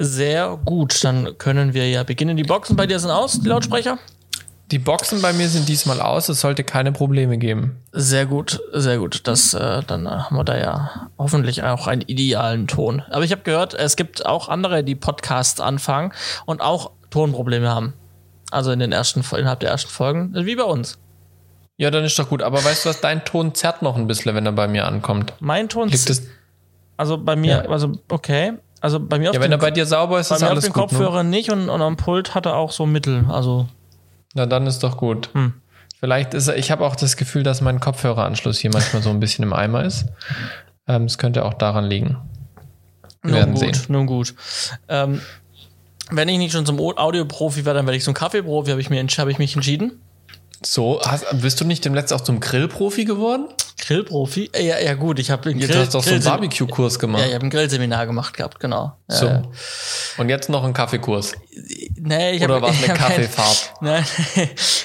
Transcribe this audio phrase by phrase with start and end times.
[0.00, 2.36] Sehr gut, dann können wir ja beginnen.
[2.36, 3.98] Die Boxen bei dir sind aus, die Lautsprecher?
[4.70, 7.80] Die Boxen bei mir sind diesmal aus, es sollte keine Probleme geben.
[7.90, 9.26] Sehr gut, sehr gut.
[9.26, 13.02] Das, äh, dann haben wir da ja hoffentlich auch einen idealen Ton.
[13.10, 16.12] Aber ich habe gehört, es gibt auch andere, die Podcasts anfangen
[16.46, 17.92] und auch Tonprobleme haben.
[18.52, 20.96] Also in den ersten, innerhalb der ersten Folgen, wie bei uns.
[21.76, 22.42] Ja, dann ist doch gut.
[22.42, 25.32] Aber weißt du was, dein Ton zerrt noch ein bisschen, wenn er bei mir ankommt.
[25.40, 26.22] Mein Ton Liegt
[26.96, 27.68] Also bei mir, ja.
[27.68, 28.54] also okay.
[28.80, 30.74] Also bei mir auf Ja, wenn er bei dir sauber ist, ist alles gut.
[30.74, 31.30] Bei mir auf den Kopfhörer ne?
[31.30, 33.24] nicht und, und am Pult hat er auch so Mittel.
[33.28, 33.68] Also
[34.34, 35.30] na, dann ist doch gut.
[35.32, 35.54] Hm.
[36.00, 39.18] Vielleicht ist er, ich habe auch das Gefühl, dass mein Kopfhöreranschluss hier manchmal so ein
[39.18, 40.06] bisschen im Eimer ist.
[40.86, 42.18] Ähm, es könnte auch daran liegen.
[43.22, 43.86] Wir nun werden gut, sehen.
[43.88, 44.34] Nun gut.
[44.88, 45.20] Ähm,
[46.10, 49.28] wenn ich nicht schon zum Audioprofi werde, dann werde ich zum Kaffeeprofi, habe ich, hab
[49.28, 50.00] ich mich entschieden.
[50.62, 53.48] So, hast, bist du nicht dem letzten auch zum Grillprofi geworden?
[53.80, 54.50] Grillprofi?
[54.52, 57.22] Äh, ja, ja gut, ich habe einen Grill, hast doch so einen Barbecue-Kurs gemacht.
[57.22, 58.92] Ja, ich habe ein Grillseminar gemacht gehabt, genau.
[59.06, 59.26] So.
[59.26, 59.42] Äh,
[60.18, 61.34] Und jetzt noch ein Kaffeekurs.
[61.96, 63.74] Nee, ich Oder hab, war es eine Kaffeefahrt?
[63.80, 64.04] Nein,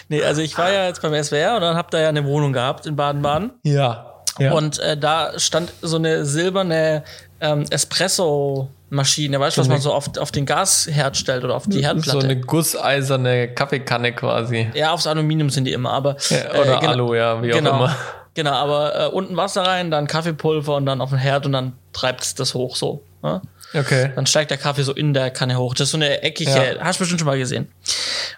[0.10, 2.54] nee, also ich war ja jetzt beim SWR und dann hab da ja eine Wohnung
[2.54, 3.52] gehabt in Baden-Baden.
[3.64, 4.13] Ja.
[4.40, 4.54] Ja.
[4.54, 7.04] Und äh, da stand so eine silberne
[7.40, 11.68] ähm, Espresso Maschine, weißt du, was man so auf, auf den Gasherd stellt oder auf
[11.68, 12.22] die Herdplatte?
[12.22, 14.70] So eine gusseiserne Kaffeekanne quasi.
[14.76, 16.16] Ja, aufs Aluminium sind die immer, aber.
[16.30, 17.96] Ja, oder äh, genau, Alu, ja, wie genau, auch immer.
[18.36, 21.74] Genau, aber äh, unten Wasser rein, dann Kaffeepulver und dann auf den Herd und dann
[21.92, 23.04] treibt es das hoch so.
[23.22, 23.42] Ne?
[23.74, 24.12] Okay.
[24.16, 25.74] Dann steigt der Kaffee so in der Kanne hoch.
[25.74, 26.80] Das ist so eine eckige, ja.
[26.80, 27.68] hast du bestimmt schon mal gesehen.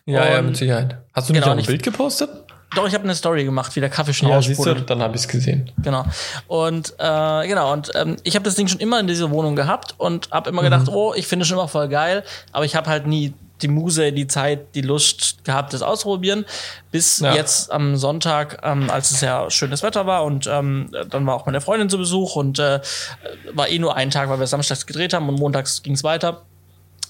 [0.06, 0.98] Ja, und, ja, mit Sicherheit.
[1.14, 2.30] Hast du nicht genau, auch ein Bild gepostet?
[2.76, 5.16] Doch, ich habe eine Story gemacht, wie der Kaffee schon oh, siehst du, dann habe
[5.16, 5.72] ich es gesehen.
[5.82, 6.06] Genau.
[6.48, 9.96] Und äh, genau, und ähm, ich habe das Ding schon immer in dieser Wohnung gehabt
[9.98, 10.94] und habe immer gedacht, mhm.
[10.94, 14.12] oh, ich finde es schon immer voll geil, aber ich habe halt nie die Muse,
[14.12, 16.46] die Zeit, die Lust gehabt, das auszuprobieren.
[16.92, 17.34] Bis ja.
[17.34, 21.46] jetzt am Sonntag, ähm, als es ja schönes Wetter war und ähm, dann war auch
[21.46, 22.82] meine Freundin zu Besuch und äh,
[23.54, 26.44] war eh nur ein Tag, weil wir samstags gedreht haben und montags ging es weiter.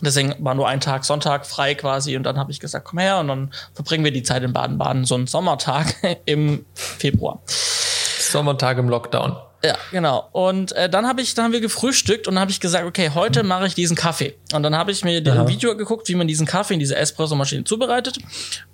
[0.01, 3.19] Deswegen war nur ein Tag Sonntag frei quasi und dann habe ich gesagt, komm her
[3.19, 7.41] und dann verbringen wir die Zeit in Baden-Baden, so einen Sommertag im Februar.
[7.45, 9.37] Sommertag im Lockdown.
[9.63, 10.29] Ja, genau.
[10.31, 13.11] Und äh, dann habe ich, dann haben wir gefrühstückt und dann habe ich gesagt, okay,
[13.15, 14.35] heute mache ich diesen Kaffee.
[14.53, 17.63] Und dann habe ich mir ein Video geguckt, wie man diesen Kaffee in diese Espresso-Maschine
[17.63, 18.19] zubereitet.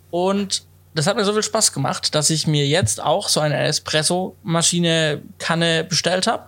[0.09, 0.63] Und
[0.93, 5.21] das hat mir so viel Spaß gemacht, dass ich mir jetzt auch so eine Espresso-Maschine
[5.39, 6.47] Kanne bestellt habe.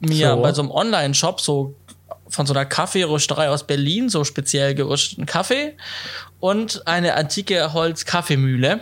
[0.00, 0.42] Mir so.
[0.42, 1.74] bei so einem Online-Shop so
[2.30, 5.76] von so einer Kaffeerösterei aus Berlin so speziell gerösteten Kaffee
[6.38, 8.80] und eine antike Holz-Kaffeemühle.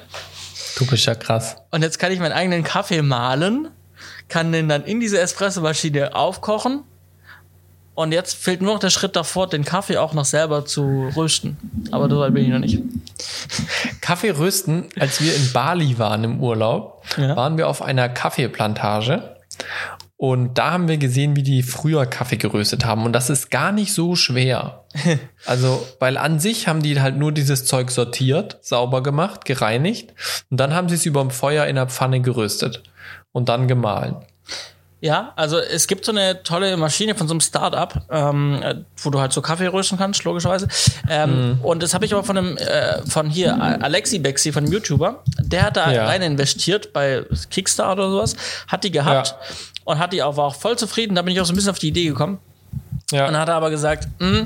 [0.77, 1.57] Du bist ja krass.
[1.71, 3.69] Und jetzt kann ich meinen eigenen Kaffee mahlen
[4.29, 6.85] kann den dann in diese Espressomaschine aufkochen.
[7.95, 11.57] Und jetzt fehlt nur noch der Schritt davor, den Kaffee auch noch selber zu rösten.
[11.91, 12.81] Aber so weit bin ich noch nicht.
[14.01, 17.35] Kaffee rösten, als wir in Bali waren im Urlaub, ja.
[17.35, 19.37] waren wir auf einer Kaffeeplantage.
[20.21, 23.05] Und da haben wir gesehen, wie die früher Kaffee geröstet haben.
[23.05, 24.85] Und das ist gar nicht so schwer.
[25.47, 30.13] also, weil an sich haben die halt nur dieses Zeug sortiert, sauber gemacht, gereinigt.
[30.51, 32.83] Und dann haben sie es über dem Feuer in der Pfanne geröstet
[33.31, 34.17] und dann gemahlen.
[35.01, 39.21] Ja, also es gibt so eine tolle Maschine von so einem Startup, ähm, wo du
[39.21, 40.67] halt so Kaffee rösten kannst, logischerweise.
[41.09, 41.65] Ähm, mm.
[41.65, 45.23] Und das habe ich aber von einem, äh, von hier, Alexi Bexi, von einem YouTuber,
[45.41, 46.05] der hat da ja.
[46.05, 49.37] rein investiert bei Kickstarter oder sowas, hat die gehabt ja.
[49.85, 51.15] und hat die auch, war auch voll zufrieden.
[51.15, 52.39] Da bin ich auch so ein bisschen auf die Idee gekommen.
[53.13, 53.29] Ja.
[53.29, 54.45] Und hat aber gesagt, mh, hm,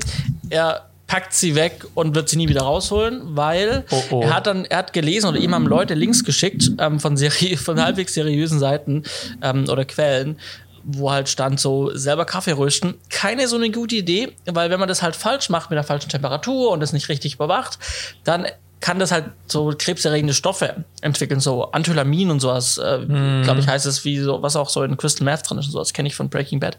[0.51, 4.21] er packt sie weg und wird sie nie wieder rausholen, weil oh, oh.
[4.21, 7.57] er hat dann, er hat gelesen oder ihm haben Leute Links geschickt ähm, von, seri
[7.57, 9.03] von halbwegs seriösen Seiten
[9.41, 10.39] ähm, oder Quellen,
[10.83, 12.95] wo halt stand so selber Kaffee rösten.
[13.09, 16.09] Keine so eine gute Idee, weil wenn man das halt falsch macht mit der falschen
[16.09, 17.79] Temperatur und das nicht richtig überwacht,
[18.23, 18.47] dann
[18.83, 23.43] kann das halt so krebserregende Stoffe entwickeln, so Antholamin und sowas, äh, mm.
[23.43, 25.71] glaube ich, heißt es, wie so, was auch so in Crystal Meth drin ist und
[25.71, 26.77] sowas, kenne ich von Breaking Bad.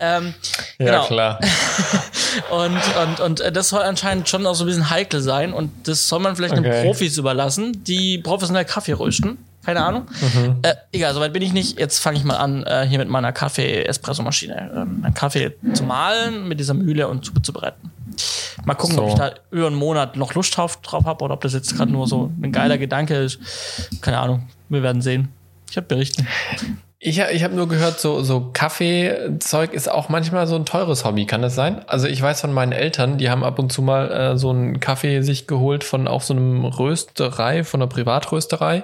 [0.00, 0.34] Ähm,
[0.80, 1.06] ja, genau.
[1.06, 1.38] klar.
[2.50, 5.70] und, und, und äh, das soll anscheinend schon auch so ein bisschen heikel sein und
[5.86, 6.70] das soll man vielleicht okay.
[6.70, 9.38] den Profis überlassen, die professionell Kaffee rösten.
[9.64, 10.08] Keine Ahnung.
[10.20, 10.56] Mhm.
[10.62, 11.78] Äh, egal, soweit bin ich nicht.
[11.78, 16.48] Jetzt fange ich mal an, äh, hier mit meiner Kaffee-Espresso-Maschine ähm, einen Kaffee zu mahlen,
[16.48, 17.92] mit dieser Mühle und zuzubereiten.
[18.64, 19.02] Mal gucken, so.
[19.02, 21.76] ob ich da über einen Monat noch Lust drauf, drauf habe oder ob das jetzt
[21.76, 23.38] gerade nur so ein geiler Gedanke ist.
[24.00, 24.48] Keine Ahnung.
[24.68, 25.28] Wir werden sehen.
[25.70, 26.26] Ich habe berichten.
[27.00, 31.26] Ich, ich habe nur gehört, so, so Kaffeezeug ist auch manchmal so ein teures Hobby,
[31.26, 31.84] kann das sein?
[31.86, 34.80] Also ich weiß von meinen Eltern, die haben ab und zu mal äh, so einen
[34.80, 38.82] Kaffee sich geholt von auch so einem Rösterei, von einer Privatrösterei.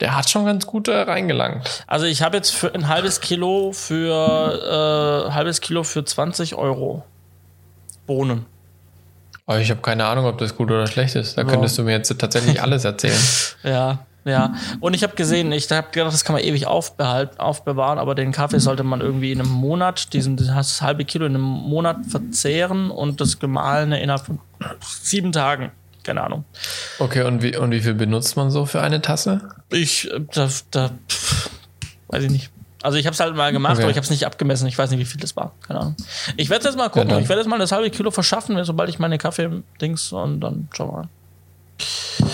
[0.00, 1.84] Der hat schon ganz gut äh, reingelangt.
[1.86, 7.04] Also ich habe jetzt für ein halbes Kilo für äh, halbes Kilo für 20 Euro
[8.08, 8.44] Bohnen.
[9.46, 11.38] Aber ich habe keine Ahnung, ob das gut oder schlecht ist.
[11.38, 11.48] Da ja.
[11.48, 13.20] könntest du mir jetzt tatsächlich alles erzählen.
[13.62, 17.98] ja, Ja, und ich habe gesehen, ich habe gedacht, das kann man ewig aufbehalten, aufbewahren,
[17.98, 21.44] aber den Kaffee sollte man irgendwie in einem Monat, diesen das halbe Kilo in einem
[21.44, 24.40] Monat verzehren und das Gemahlene innerhalb von
[24.82, 25.70] sieben Tagen.
[26.02, 26.44] Keine Ahnung.
[26.98, 29.48] Okay, und wie, und wie viel benutzt man so für eine Tasse?
[29.70, 31.50] Ich, äh, da, da pff,
[32.08, 32.50] weiß ich nicht.
[32.82, 33.82] Also ich habe es halt mal gemacht, Okay.
[33.82, 34.66] aber ich habe es nicht abgemessen.
[34.68, 35.52] Ich weiß nicht, wie viel das war.
[35.66, 35.96] Keine Ahnung.
[36.36, 37.10] Ich werde jetzt mal gucken.
[37.10, 40.68] Ja, ich werde jetzt mal das halbe Kilo verschaffen, sobald ich meine Kaffee-Dings und dann
[40.76, 41.08] schauen wir mal.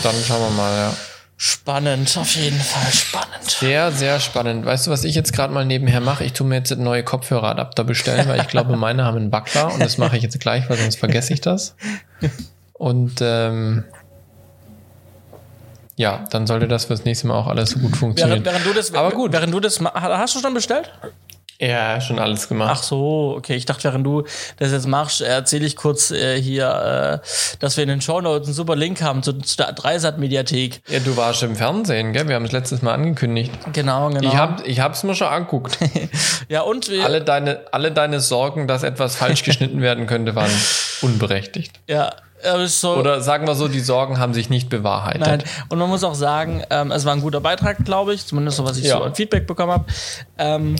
[0.02, 0.96] Dann schauen wir mal, ja.
[1.36, 3.50] Spannend, auf jeden Fall spannend.
[3.50, 4.64] Sehr, sehr spannend.
[4.64, 6.24] Weißt du, was ich jetzt gerade mal nebenher mache?
[6.24, 9.80] Ich tue mir jetzt neue Kopfhöreradapter bestellen, weil ich glaube, meine haben einen Bug und
[9.80, 11.74] das mache ich jetzt gleich, weil sonst vergesse ich das.
[12.72, 13.84] Und ähm,
[15.96, 18.44] ja, dann sollte das fürs nächste Mal auch alles so gut funktionieren.
[18.44, 19.32] Während, während du das, Aber gut.
[19.32, 20.90] Während du das, hast du schon bestellt?
[21.60, 22.78] Ja, schon alles gemacht.
[22.78, 23.54] Ach so, okay.
[23.54, 24.24] Ich dachte, während du
[24.58, 28.54] das jetzt machst, erzähle ich kurz äh, hier, äh, dass wir in den Shownotes einen
[28.54, 30.82] super Link haben zu, zu der Dreisat-Mediathek.
[30.88, 32.28] Ja, du warst im Fernsehen, gell?
[32.28, 33.52] Wir haben es letztes Mal angekündigt.
[33.72, 34.28] Genau, genau.
[34.28, 35.78] Ich hab, ich hab's mir schon angeguckt.
[36.48, 40.50] ja, und wir, alle deine, alle deine Sorgen, dass etwas falsch geschnitten werden könnte, waren
[41.02, 41.78] unberechtigt.
[41.86, 42.10] ja,
[42.66, 45.20] so, Oder sagen wir so, die Sorgen haben sich nicht bewahrheitet.
[45.20, 48.56] Nein, und man muss auch sagen, ähm, es war ein guter Beitrag, glaube ich, zumindest
[48.58, 48.98] so, was ich Ja.
[48.98, 49.84] so an Feedback bekommen habe.
[50.38, 50.76] Ähm,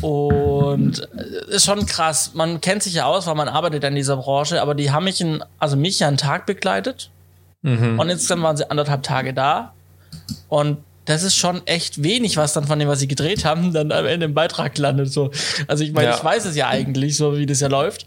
[0.00, 2.32] und äh, ist schon krass.
[2.34, 5.20] Man kennt sich ja aus, weil man arbeitet in dieser Branche, aber die haben mich,
[5.20, 7.10] in, also mich ja einen Tag begleitet.
[7.66, 9.72] Und insgesamt waren sie anderthalb Tage da.
[10.50, 10.76] Und
[11.06, 14.04] das ist schon echt wenig, was dann von dem, was sie gedreht haben, dann am
[14.04, 15.10] Ende im Beitrag landet.
[15.10, 15.30] So.
[15.66, 16.14] Also ich meine, Ja.
[16.16, 18.06] ich weiß es ja eigentlich, so wie das ja läuft.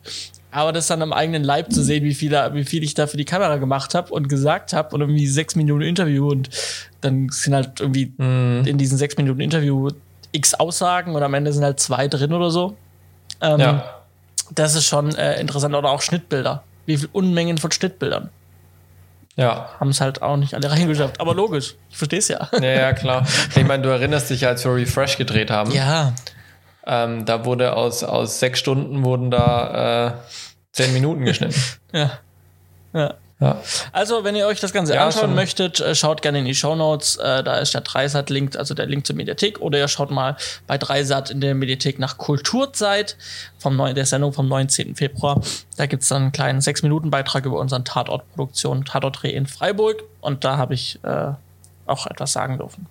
[0.57, 3.05] Aber das dann am eigenen Leib zu sehen, wie viel, da, wie viel ich da
[3.05, 6.49] für die Kamera gemacht habe und gesagt habe und irgendwie sechs Minuten Interview und
[7.01, 9.89] dann sind halt irgendwie in diesen sechs Minuten Interview
[10.31, 12.75] x Aussagen und am Ende sind halt zwei drin oder so.
[13.39, 13.93] Ähm, Ja.
[14.55, 15.75] Das ist schon äh, interessant.
[15.75, 16.63] Oder auch Schnittbilder.
[16.87, 18.29] Wie viel Unmengen von Schnittbildern.
[19.35, 19.69] Ja.
[19.79, 21.21] Haben es halt auch nicht alle reingeschafft.
[21.21, 22.49] Aber logisch, ich verstehe es ja.
[22.53, 23.27] Ja, ja, klar.
[23.55, 25.71] Ich meine, du erinnerst dich, als wir Refresh gedreht haben.
[25.71, 26.13] Ja,
[26.89, 30.11] Ähm, da wurde aus, aus sechs Stunden wurden da äh,
[30.77, 31.59] zehn Minuten geschnitten.
[31.91, 32.19] ja.
[32.93, 33.15] Ja.
[33.39, 33.61] Ja.
[33.91, 35.35] Also, wenn ihr euch das Ganze Ja, anschauen schon.
[35.35, 37.17] möchtet, äh, schaut gerne in die Shownotes.
[37.17, 39.61] Äh, da ist der Dreisat-Link, also der Link zur Mediathek.
[39.61, 43.15] Oder ihr schaut mal bei Dreisat in der Mediathek nach Kulturzeit
[43.59, 44.95] vom neuen, der Sendung vom 19.
[44.95, 45.39] Februar.
[45.75, 50.03] Da gibt's dann einen kleinen 6-Minuten-Beitrag über unseren Tatortproduktion, Tatortdreh in Freiburg.
[50.19, 51.27] Und da habe ich äh,
[51.85, 52.87] auch etwas sagen dürfen.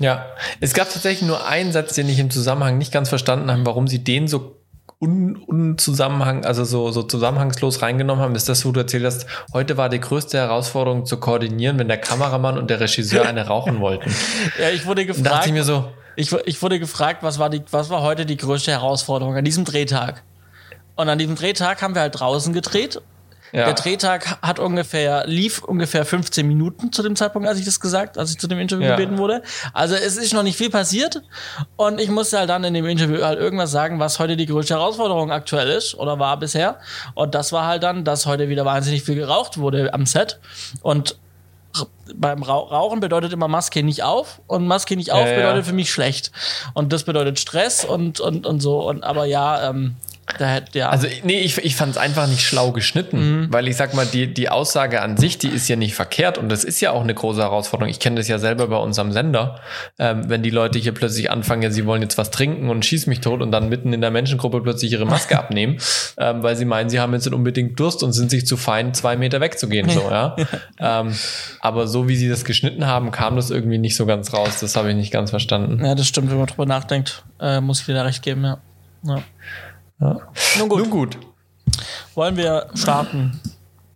[0.00, 0.26] Ja.
[0.60, 3.88] Es gab tatsächlich nur einen Satz, den ich im Zusammenhang nicht ganz verstanden habe, warum
[3.88, 4.56] sie den so
[5.00, 9.76] un, unzusammenhang, also so, so zusammenhangslos reingenommen haben, ist das, wo du erzählt hast, heute
[9.76, 14.14] war die größte Herausforderung zu koordinieren, wenn der Kameramann und der Regisseur eine rauchen wollten.
[14.60, 15.46] Ja, ich wurde Und dachte gefragt.
[15.46, 18.70] ich mir so, Ich, ich wurde gefragt, was war, die, was war heute die größte
[18.70, 20.22] Herausforderung an diesem Drehtag?
[20.96, 23.00] Und an diesem Drehtag haben wir halt draußen gedreht.
[23.52, 27.80] Ja, Der Drehtag hat ungefähr, lief ungefähr 15 Minuten zu dem Zeitpunkt, als ich das
[27.80, 28.96] gesagt, als ich zu dem Interview Ja.
[28.96, 29.42] gebeten wurde.
[29.72, 31.22] Also es ist noch nicht viel passiert.
[31.76, 34.74] Und ich musste halt dann in dem Interview halt irgendwas sagen, was heute die größte
[34.74, 36.78] Herausforderung aktuell ist oder war bisher.
[37.14, 40.38] Und das war halt dann, dass heute wieder wahnsinnig viel geraucht wurde am Set.
[40.82, 41.16] Und
[42.14, 45.36] beim Rau- Rauchen bedeutet immer Maske nicht auf und Maske nicht auf Ja, ja.
[45.36, 46.32] bedeutet für mich schlecht.
[46.74, 48.80] Und das bedeutet Stress und, und, und so.
[48.88, 49.94] Und aber ja, ähm,
[50.38, 50.88] da hätte ja.
[50.88, 53.52] Also, nee, ich, ich fand es einfach nicht schlau geschnitten, Mhm.
[53.52, 56.48] weil ich sag mal, die, die Aussage an sich, die ist ja nicht verkehrt und
[56.48, 57.90] das ist ja auch eine große Herausforderung.
[57.90, 59.60] Ich kenne das ja selber bei unserem Sender,
[59.98, 63.06] ähm, wenn die Leute hier plötzlich anfangen, ja, sie wollen jetzt was trinken und schieß
[63.06, 65.78] mich tot und dann mitten in der Menschengruppe plötzlich ihre Maske abnehmen,
[66.18, 68.94] ähm, weil sie meinen, sie haben jetzt nicht unbedingt Durst und sind sich zu fein,
[68.94, 70.36] zwei Meter wegzugehen, so, ja.
[70.78, 71.14] ähm,
[71.60, 74.60] aber so wie sie das geschnitten haben, kam das irgendwie nicht so ganz raus.
[74.60, 75.84] Das habe ich nicht ganz verstanden.
[75.84, 78.58] Ja, das stimmt, wenn man drüber nachdenkt, äh, muss ich dir da recht geben, ja.
[79.04, 79.22] ja.
[80.00, 81.18] Nun gut, Nun gut,
[82.14, 83.38] wollen wir starten?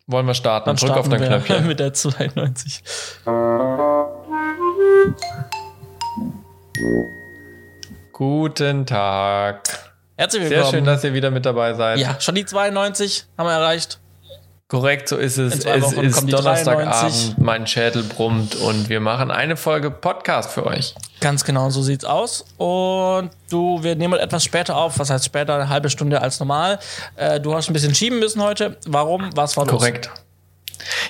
[0.06, 0.66] wollen wir starten.
[0.66, 1.66] Dann Drück starten auf dein wir Knöpfchen.
[1.66, 2.82] mit der 92.
[8.12, 9.92] Guten Tag.
[10.16, 10.72] Herzlich Sehr willkommen.
[10.74, 11.98] schön, dass ihr wieder mit dabei seid.
[11.98, 13.98] ja, schon die 92 haben wir erreicht.
[14.74, 15.64] Korrekt, so ist es.
[15.64, 17.34] Es ist Donnerstagabend, 93.
[17.38, 20.96] mein Schädel brummt und wir machen eine Folge Podcast für euch.
[21.20, 22.44] Ganz genau, so sieht's aus.
[22.56, 24.98] Und du, wir nehmen etwas später auf.
[24.98, 25.54] Was heißt später?
[25.54, 26.80] Eine halbe Stunde als normal.
[27.14, 28.76] Äh, du hast ein bisschen schieben müssen heute.
[28.84, 29.30] Warum?
[29.36, 29.78] Was war los?
[29.78, 30.10] Korrekt.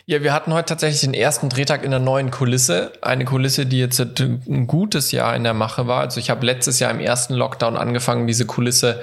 [0.07, 2.93] Ja, wir hatten heute tatsächlich den ersten Drehtag in der neuen Kulisse.
[3.01, 6.01] Eine Kulisse, die jetzt ein gutes Jahr in der Mache war.
[6.01, 9.01] Also ich habe letztes Jahr im ersten Lockdown angefangen, diese Kulisse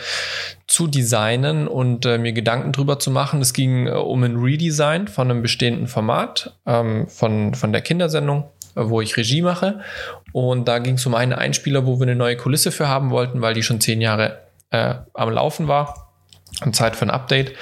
[0.67, 3.41] zu designen und äh, mir Gedanken drüber zu machen.
[3.41, 8.45] Es ging äh, um ein Redesign von einem bestehenden Format, ähm, von, von der Kindersendung,
[8.75, 9.81] äh, wo ich Regie mache.
[10.31, 13.41] Und da ging es um einen Einspieler, wo wir eine neue Kulisse für haben wollten,
[13.41, 16.13] weil die schon zehn Jahre äh, am Laufen war.
[16.63, 17.53] Und Zeit für ein Update.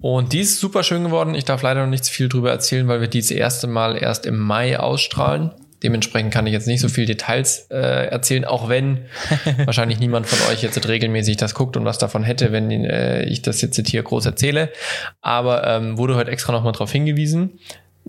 [0.00, 1.34] Und die ist super schön geworden.
[1.34, 3.96] Ich darf leider noch nicht so viel drüber erzählen, weil wir die das erste Mal
[3.96, 5.50] erst im Mai ausstrahlen.
[5.82, 9.06] Dementsprechend kann ich jetzt nicht so viel Details äh, erzählen, auch wenn
[9.64, 13.42] wahrscheinlich niemand von euch jetzt regelmäßig das guckt und was davon hätte, wenn äh, ich
[13.42, 14.72] das jetzt hier groß erzähle.
[15.20, 17.58] Aber ähm, wurde heute extra nochmal darauf hingewiesen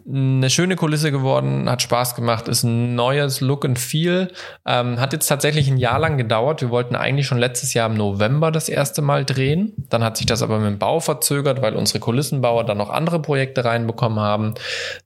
[0.07, 4.29] eine schöne Kulisse geworden, hat Spaß gemacht, ist ein neues Look and Feel.
[4.65, 6.61] Ähm, hat jetzt tatsächlich ein Jahr lang gedauert.
[6.61, 9.73] Wir wollten eigentlich schon letztes Jahr im November das erste Mal drehen.
[9.89, 13.21] Dann hat sich das aber mit dem Bau verzögert, weil unsere Kulissenbauer dann noch andere
[13.21, 14.53] Projekte reinbekommen haben.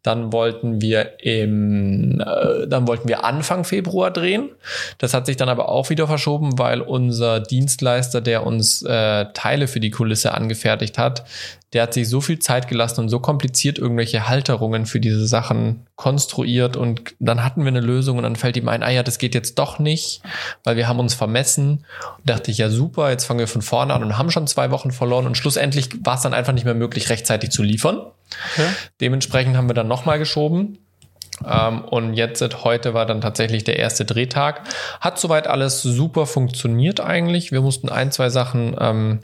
[0.01, 4.49] Dann wollten wir im, äh, dann wollten wir Anfang Februar drehen.
[4.97, 9.67] Das hat sich dann aber auch wieder verschoben, weil unser Dienstleister, der uns äh, Teile
[9.67, 11.23] für die Kulisse angefertigt hat,
[11.73, 15.87] der hat sich so viel Zeit gelassen und so kompliziert irgendwelche Halterungen für diese Sachen
[15.95, 19.17] konstruiert und dann hatten wir eine Lösung und dann fällt ihm ein, ah ja, das
[19.17, 20.21] geht jetzt doch nicht,
[20.63, 21.85] weil wir haben uns vermessen
[22.17, 24.71] und dachte ich, ja super, jetzt fangen wir von vorne an und haben schon zwei
[24.71, 28.01] Wochen verloren und schlussendlich war es dann einfach nicht mehr möglich, rechtzeitig zu liefern.
[28.53, 28.67] Okay.
[29.01, 30.77] Dementsprechend haben wir dann nochmal geschoben.
[31.45, 34.61] Ähm, und jetzt, heute war dann tatsächlich der erste Drehtag.
[35.01, 37.51] Hat soweit alles super funktioniert eigentlich.
[37.51, 39.19] Wir mussten ein, zwei Sachen ähm,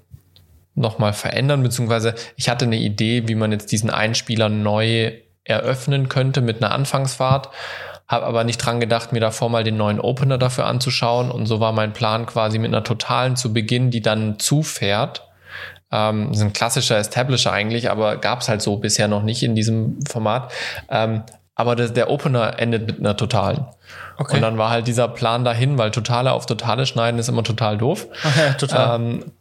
[0.79, 5.11] nochmal verändern, beziehungsweise ich hatte eine Idee, wie man jetzt diesen Einspieler neu
[5.43, 7.49] eröffnen könnte mit einer Anfangsfahrt,
[8.07, 11.59] habe aber nicht dran gedacht, mir davor mal den neuen Opener dafür anzuschauen und so
[11.59, 15.27] war mein Plan quasi mit einer totalen zu Beginn, die dann zufährt.
[15.91, 19.43] Ähm, das ist ein klassischer Establisher eigentlich, aber gab es halt so bisher noch nicht
[19.43, 20.51] in diesem Format.
[20.89, 21.23] Ähm,
[21.55, 23.65] aber das, der Opener endet mit einer totalen.
[24.17, 24.37] Okay.
[24.37, 27.77] Und dann war halt dieser Plan dahin, weil Totale auf Totale schneiden ist immer total
[27.77, 28.07] doof.
[28.37, 28.95] Ja, total.
[28.95, 29.31] Ähm,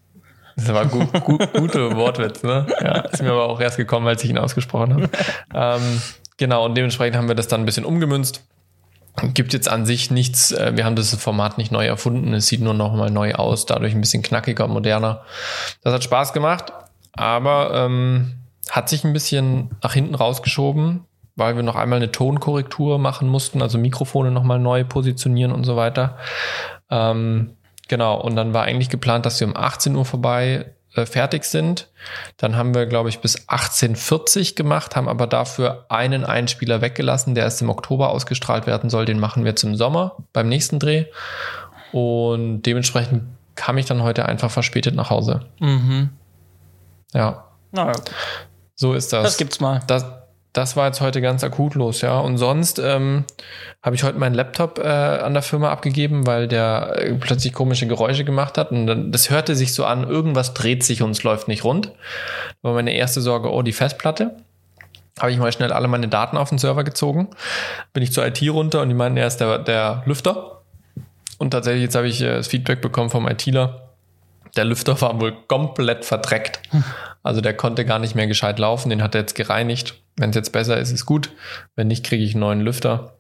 [0.59, 2.67] das war gut, gut, gute Wortwitz, ne?
[2.81, 5.09] Ja, ist mir aber auch erst gekommen, als ich ihn ausgesprochen habe.
[5.55, 6.03] ähm,
[6.37, 8.43] genau, und dementsprechend haben wir das dann ein bisschen umgemünzt.
[9.35, 12.61] Gibt jetzt an sich nichts, äh, wir haben das Format nicht neu erfunden, es sieht
[12.61, 15.23] nur noch mal neu aus, dadurch ein bisschen knackiger, moderner.
[15.83, 16.73] Das hat Spaß gemacht,
[17.12, 18.35] aber ähm,
[18.71, 21.05] hat sich ein bisschen nach hinten rausgeschoben,
[21.37, 25.77] weil wir noch einmal eine Tonkorrektur machen mussten, also Mikrofone nochmal neu positionieren und so
[25.77, 26.17] weiter.
[26.91, 27.55] Ähm,
[27.88, 31.88] Genau, und dann war eigentlich geplant, dass wir um 18 Uhr vorbei äh, fertig sind.
[32.37, 37.45] Dann haben wir, glaube ich, bis 18.40 gemacht, haben aber dafür einen Einspieler weggelassen, der
[37.45, 39.04] erst im Oktober ausgestrahlt werden soll.
[39.04, 41.07] Den machen wir jetzt im Sommer beim nächsten Dreh.
[41.92, 45.40] Und dementsprechend kam ich dann heute einfach verspätet nach Hause.
[45.61, 46.11] Mhm.
[47.12, 47.45] Ja.
[47.73, 47.92] Naja.
[48.75, 49.25] So ist das.
[49.25, 49.80] Das gibt's mal.
[49.87, 50.04] Das,
[50.59, 52.19] das war jetzt heute ganz akut los, ja.
[52.19, 53.25] Und sonst ähm,
[53.81, 57.87] habe ich heute meinen Laptop äh, an der Firma abgegeben, weil der äh, plötzlich komische
[57.87, 58.73] Geräusche gemacht hat.
[58.73, 61.93] Und dann, das hörte sich so an, irgendwas dreht sich und es läuft nicht rund.
[62.62, 64.37] War meine erste Sorge, oh, die Festplatte.
[65.21, 67.29] Habe ich mal schnell alle meine Daten auf den Server gezogen.
[67.93, 70.62] Bin ich zur IT runter und die meinten, er ist der, der Lüfter.
[71.38, 73.93] Und tatsächlich, jetzt habe ich äh, das Feedback bekommen vom ITler.
[74.57, 76.61] Der Lüfter war wohl komplett verdreckt.
[77.23, 78.91] Also der konnte gar nicht mehr gescheit laufen.
[78.91, 81.31] Den hat er jetzt gereinigt wenn es jetzt besser ist, ist gut.
[81.77, 83.18] Wenn nicht, kriege ich einen neuen Lüfter.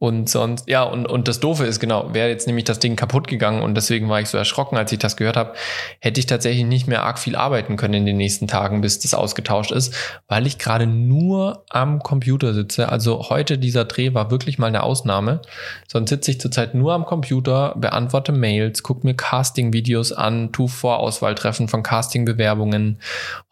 [0.00, 3.26] Und sonst, ja, und, und das Doofe ist, genau, wäre jetzt nämlich das Ding kaputt
[3.26, 5.54] gegangen und deswegen war ich so erschrocken, als ich das gehört habe,
[5.98, 9.12] hätte ich tatsächlich nicht mehr arg viel arbeiten können in den nächsten Tagen, bis das
[9.12, 9.92] ausgetauscht ist,
[10.28, 12.90] weil ich gerade nur am Computer sitze.
[12.90, 15.42] Also heute dieser Dreh war wirklich mal eine Ausnahme.
[15.88, 21.66] Sonst sitze ich zurzeit nur am Computer, beantworte Mails, gucke mir Casting-Videos an, tu Vorauswahltreffen
[21.66, 23.00] von Casting-Bewerbungen.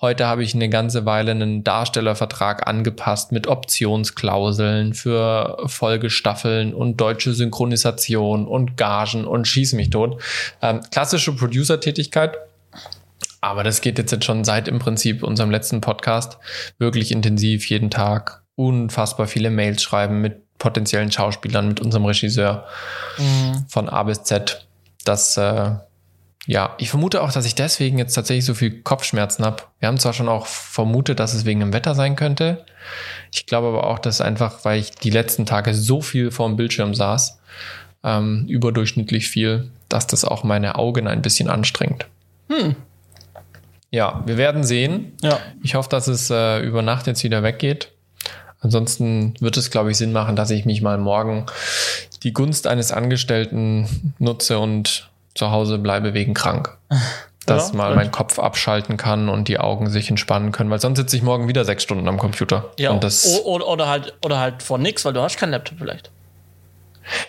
[0.01, 7.01] Heute habe ich eine ganze Weile einen Darstellervertrag angepasst mit Optionsklauseln für Folgestaffeln Staffeln und
[7.01, 10.21] deutsche Synchronisation und Gagen und schieß mich tot.
[10.61, 12.37] Ähm, klassische Producer-Tätigkeit.
[13.41, 16.39] Aber das geht jetzt schon seit im Prinzip unserem letzten Podcast
[16.79, 22.67] wirklich intensiv, jeden Tag unfassbar viele Mails schreiben mit potenziellen Schauspielern, mit unserem Regisseur
[23.19, 23.65] mhm.
[23.69, 24.67] von A bis Z.
[25.05, 25.73] Das, äh,
[26.47, 29.65] ja, ich vermute auch, dass ich deswegen jetzt tatsächlich so viel Kopfschmerzen habe.
[29.81, 32.65] Wir haben zwar schon auch vermutet, dass es wegen dem Wetter sein könnte.
[33.33, 36.57] Ich glaube aber auch, dass einfach, weil ich die letzten Tage so viel vor dem
[36.57, 37.41] Bildschirm saß,
[38.05, 42.07] ähm, überdurchschnittlich viel, dass das auch meine Augen ein bisschen anstrengt.
[42.49, 42.77] Hm.
[43.91, 45.15] Ja, wir werden sehen.
[45.23, 45.41] Ja.
[45.65, 47.91] Ich hoffe, dass es äh, über Nacht jetzt wieder weggeht.
[48.61, 51.47] Ansonsten wird es, glaube ich, Sinn machen, dass ich mich mal morgen
[52.23, 56.77] die Gunst eines Angestellten nutze und zu Hause bleibe wegen krank.
[57.47, 60.99] dass ja, mal mein Kopf abschalten kann und die Augen sich entspannen können, weil sonst
[60.99, 62.73] sitze ich morgen wieder sechs Stunden am Computer.
[62.77, 62.91] Ja,
[63.45, 66.11] oder, oder halt oder halt vor nix, weil du hast keinen Laptop vielleicht.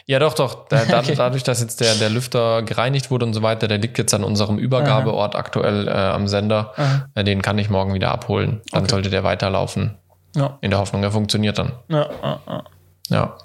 [0.06, 0.66] Ja, doch, doch.
[0.70, 1.16] Da, okay.
[1.16, 4.24] Dadurch, dass jetzt der, der Lüfter gereinigt wurde und so weiter, der liegt jetzt an
[4.24, 5.40] unserem Übergabeort Aha.
[5.40, 6.74] aktuell äh, am Sender.
[7.16, 8.62] Äh, den kann ich morgen wieder abholen.
[8.72, 8.92] Dann okay.
[8.92, 9.98] sollte der weiterlaufen.
[10.36, 10.58] Ja.
[10.62, 11.74] In der Hoffnung, er funktioniert dann.
[11.90, 12.64] Ja, ja, ja.
[13.10, 13.38] ja.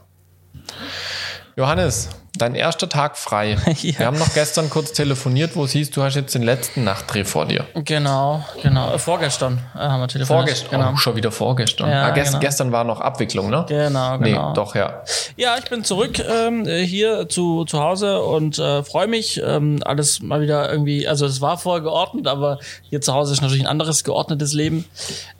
[1.57, 2.09] Johannes,
[2.43, 3.57] dein erster Tag frei.
[3.83, 3.99] Ja.
[3.99, 7.25] Wir haben noch gestern kurz telefoniert, wo es hieß, du hast jetzt den letzten Nachtdreh
[7.25, 7.65] vor dir.
[7.75, 8.93] Genau, genau.
[8.93, 10.47] Äh, vorgestern äh, haben wir telefoniert.
[10.47, 10.81] Vorgestern.
[10.81, 10.93] Genau.
[10.93, 11.91] Oh, schon wieder vorgestern.
[11.91, 12.41] Ja, ah, gest genau.
[12.41, 13.65] Gestern war noch Abwicklung, ne?
[13.69, 14.49] Genau, genau.
[14.49, 15.03] Nee, doch, ja.
[15.37, 19.43] Ja, ich bin zurück ähm, hier zu, zu Hause und äh, freue mich.
[19.45, 22.59] Ähm, alles mal wieder irgendwie, also es war vorher geordnet, aber
[22.89, 24.85] hier zu Hause ist natürlich ein anderes geordnetes Leben.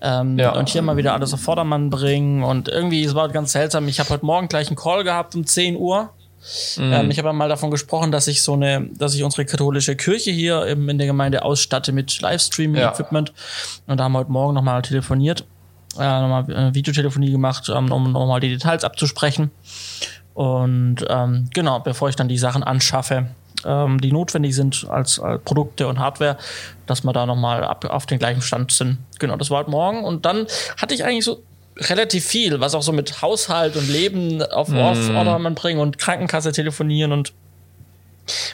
[0.01, 0.53] Ähm, Ja.
[0.53, 2.43] Und hier mal wieder alles auf Vordermann bringen.
[2.43, 3.87] Und irgendwie, es war ganz seltsam.
[3.89, 6.11] Ich habe heute Morgen gleich einen Call gehabt um 10 Uhr.
[6.79, 9.97] Ähm, ich habe ja mal davon gesprochen, dass ich so eine, dass ich unsere katholische
[9.97, 13.33] Kirche hier im, in der Gemeinde ausstatte mit Livestreaming-Equipment.
[13.87, 15.45] Und da haben wir heute Morgen nochmal telefoniert,
[15.99, 19.51] äh, nochmal äh, Videotelefonie gemacht, ähm, um nochmal die Details abzusprechen.
[20.35, 23.27] Und ähm, genau, bevor ich dann die Sachen anschaffe,
[23.65, 26.39] ähm, die notwendig sind als, als Produkte und Hardware,
[26.87, 28.99] dass wir da nochmal ab, auf den gleichen Stand sind.
[29.19, 30.05] Genau, das war heute Morgen.
[30.05, 30.47] Und dann
[30.79, 31.43] hatte ich eigentlich so
[31.77, 36.53] relativ viel, was auch so mit Haushalt und Leben auf, auf Ordermann bringen und Krankenkasse
[36.53, 37.33] telefonieren und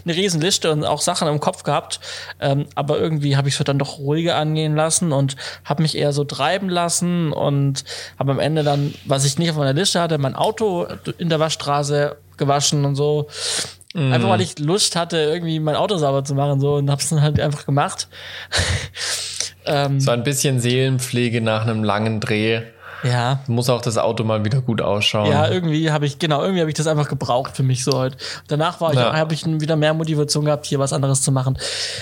[0.04, 2.00] eine riesen Liste und auch Sachen im Kopf gehabt,
[2.40, 6.12] ähm, aber irgendwie habe ich es dann doch ruhiger angehen lassen und habe mich eher
[6.12, 7.84] so treiben lassen und
[8.18, 10.86] habe am Ende dann, was ich nicht auf meiner Liste hatte, mein Auto
[11.18, 13.28] in der Waschstraße gewaschen und so.
[13.94, 17.08] Einfach weil ich Lust hatte, irgendwie mein Auto sauber zu machen so und habe es
[17.08, 18.08] dann halt einfach gemacht.
[19.66, 22.62] ähm, So ein bisschen Seelenpflege nach einem langen Dreh.
[23.04, 25.30] Ja, Muss auch das Auto mal wieder gut ausschauen.
[25.30, 28.16] Ja, irgendwie habe ich, genau, irgendwie habe ich das einfach gebraucht für mich so heute.
[28.48, 29.12] Danach war ich, Ja.
[29.14, 31.58] habe ich wieder mehr Motivation gehabt, hier was anderes zu machen.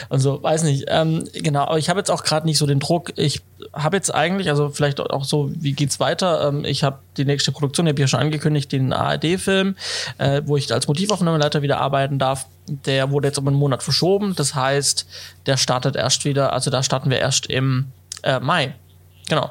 [0.09, 0.87] Und so, weiß nicht.
[0.89, 3.13] Ähm, genau, aber ich habe jetzt auch gerade nicht so den Druck.
[3.17, 6.49] Ich habe jetzt eigentlich, also vielleicht auch so, wie geht's weiter?
[6.49, 9.77] Ähm, ich habe die nächste Produktion, die habe ich ja schon angekündigt, den ARD-Film,
[10.19, 12.47] äh, wo ich als Motivaufnahmeleiter wieder arbeiten darf.
[12.69, 14.35] Der wurde jetzt um einen Monat verschoben.
[14.35, 15.07] Das heißt,
[15.47, 17.87] der startet erst wieder, also da starten wir erst im
[18.23, 18.75] äh, Mai.
[19.29, 19.51] Genau.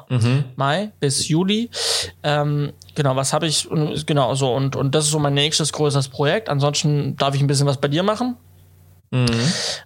[0.56, 1.68] Mai bis Juli.
[2.22, 3.70] Ähm, genau, was habe ich?
[3.70, 4.52] und- Genau, so.
[4.54, 6.48] Und, und das ist so mein nächstes größeres Projekt.
[6.48, 8.36] Ansonsten darf ich ein bisschen was bei dir machen.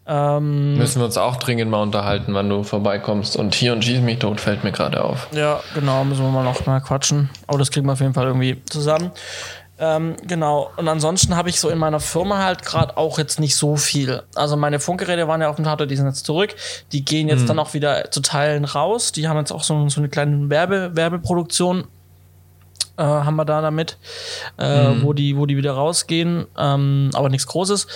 [0.07, 3.37] Ähm, Müssen wir uns auch dringend mal unterhalten, wann du vorbeikommst.
[3.37, 5.29] Und hier und schieß mich tot fällt mir gerade auf.
[5.33, 7.29] ja, genau, müssen wir mal noch mal quatschen.
[7.47, 9.11] Aber das kriegen wir auf jeden Fall irgendwie zusammen.
[9.81, 10.71] Ähm, genau.
[10.77, 14.23] Und ansonsten habe ich so in meiner Firma halt gerade auch jetzt nicht so viel.
[14.35, 16.55] Also meine Funkgeräte waren ja auf dem Tatort, die sind jetzt zurück.
[16.93, 19.11] Die gehen jetzt dann auch wieder zu Teilen raus.
[19.13, 21.89] Die haben jetzt auch so, so eine kleine Werbe, Werbeproduktion
[23.01, 23.97] äh, haben wir da damit,
[24.59, 27.87] äh, wo, die, wo die wieder rausgehen, ähm, aber nichts Großes.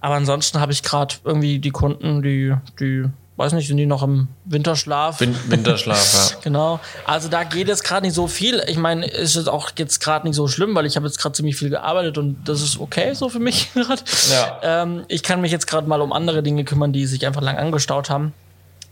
[0.00, 4.02] Aber ansonsten habe ich gerade irgendwie die Kunden, die, die, weiß nicht, sind die noch
[4.02, 5.20] im Winterschlaf?
[5.20, 6.36] Win Winterschlaf, ja.
[6.42, 6.80] Genau.
[7.06, 8.62] Also da geht es gerade nicht so viel.
[8.66, 11.32] Ich meine, ist es auch jetzt gerade nicht so schlimm, weil ich habe jetzt gerade
[11.34, 14.02] ziemlich viel gearbeitet und das ist okay so für mich gerade.
[14.30, 14.82] Ja.
[14.82, 17.56] Ähm, ich kann mich jetzt gerade mal um andere Dinge kümmern, die sich einfach lang
[17.56, 18.34] angestaut haben.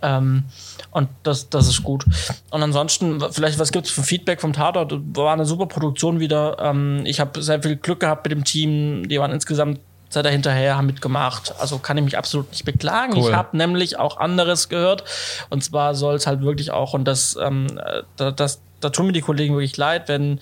[0.02, 0.44] Ähm,
[0.90, 2.04] und das, das ist gut.
[2.50, 4.92] Und ansonsten, vielleicht, was gibt's für Feedback vom Tatort?
[5.14, 6.56] War eine super Produktion wieder.
[6.58, 9.08] Ähm, ich habe sehr viel Glück gehabt mit dem Team.
[9.08, 11.54] Die waren insgesamt seid ihr hinterher, haben mitgemacht.
[11.58, 13.14] Also kann ich mich absolut nicht beklagen.
[13.16, 13.30] Cool.
[13.30, 15.04] Ich habe nämlich auch anderes gehört.
[15.48, 19.06] Und zwar soll es halt wirklich auch, und das, ähm, äh, da, das, da tun
[19.06, 20.40] mir die Kollegen wirklich leid, wenn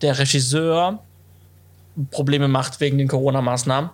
[0.00, 1.00] der Regisseur
[2.10, 3.90] Probleme macht wegen den Corona-Maßnahmen.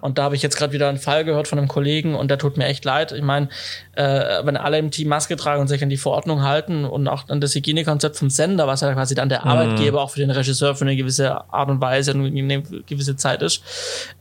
[0.00, 2.38] Und da habe ich jetzt gerade wieder einen Fall gehört von einem Kollegen und der
[2.38, 3.12] tut mir echt leid.
[3.12, 3.48] Ich meine,
[3.92, 7.28] äh, wenn alle im Team Maske tragen und sich an die Verordnung halten und auch
[7.28, 10.74] an das Hygienekonzept vom Sender, was ja quasi dann der Arbeitgeber auch für den Regisseur
[10.74, 13.62] für eine gewisse Art und Weise und eine gewisse Zeit ist.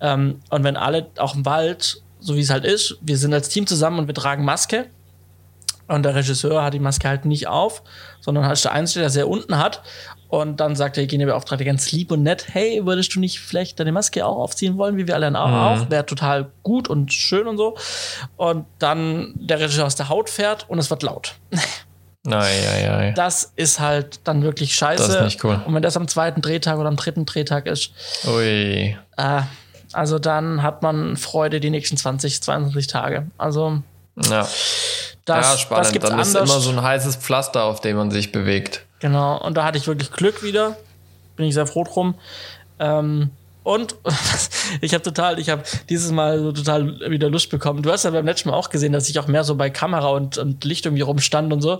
[0.01, 3.49] Ähm, und wenn alle auch im Wald, so wie es halt ist, wir sind als
[3.49, 4.85] Team zusammen und wir tragen Maske,
[5.87, 7.83] und der Regisseur hat die Maske halt nicht auf,
[8.19, 9.83] sondern halt der Einzige, der sehr unten hat.
[10.27, 13.91] Und dann sagt der Hygienebeauftragte ganz lieb und nett, hey, würdest du nicht vielleicht deine
[13.91, 15.89] Maske auch aufziehen wollen, wie wir alle auch?
[15.89, 17.77] Wäre total gut und schön und so.
[18.35, 21.35] Und dann der Regisseur aus der Haut fährt und es wird laut.
[22.27, 25.03] Ei, Das ist halt dann wirklich scheiße.
[25.05, 25.61] Das ist nicht cool.
[25.65, 27.91] Und wenn das am zweiten Drehtag oder am dritten Drehtag ist,
[28.27, 28.97] Ui.
[29.17, 29.41] äh,
[29.93, 33.27] also dann hat man Freude die nächsten 20, 22 Tage.
[33.37, 33.83] Also
[34.17, 34.39] Ja.
[34.41, 34.49] das,
[35.27, 35.93] ja, das spannend.
[35.93, 36.49] gibt's Dann ist anders.
[36.51, 38.85] immer so ein heißes Pflaster, auf dem man sich bewegt.
[39.05, 40.77] Genau, und da hatte ich wirklich Glück wieder.
[41.35, 42.15] Bin ich sehr froh drum.
[42.79, 43.29] Ähm,
[43.61, 43.93] und
[44.81, 47.83] ich habe total, ich habe dieses Mal so total wieder Lust bekommen.
[47.83, 50.07] Du hast ja beim letzten Mal auch gesehen, dass ich auch mehr so bei Kamera
[50.07, 51.79] und, und Licht irgendwie rumstand und so.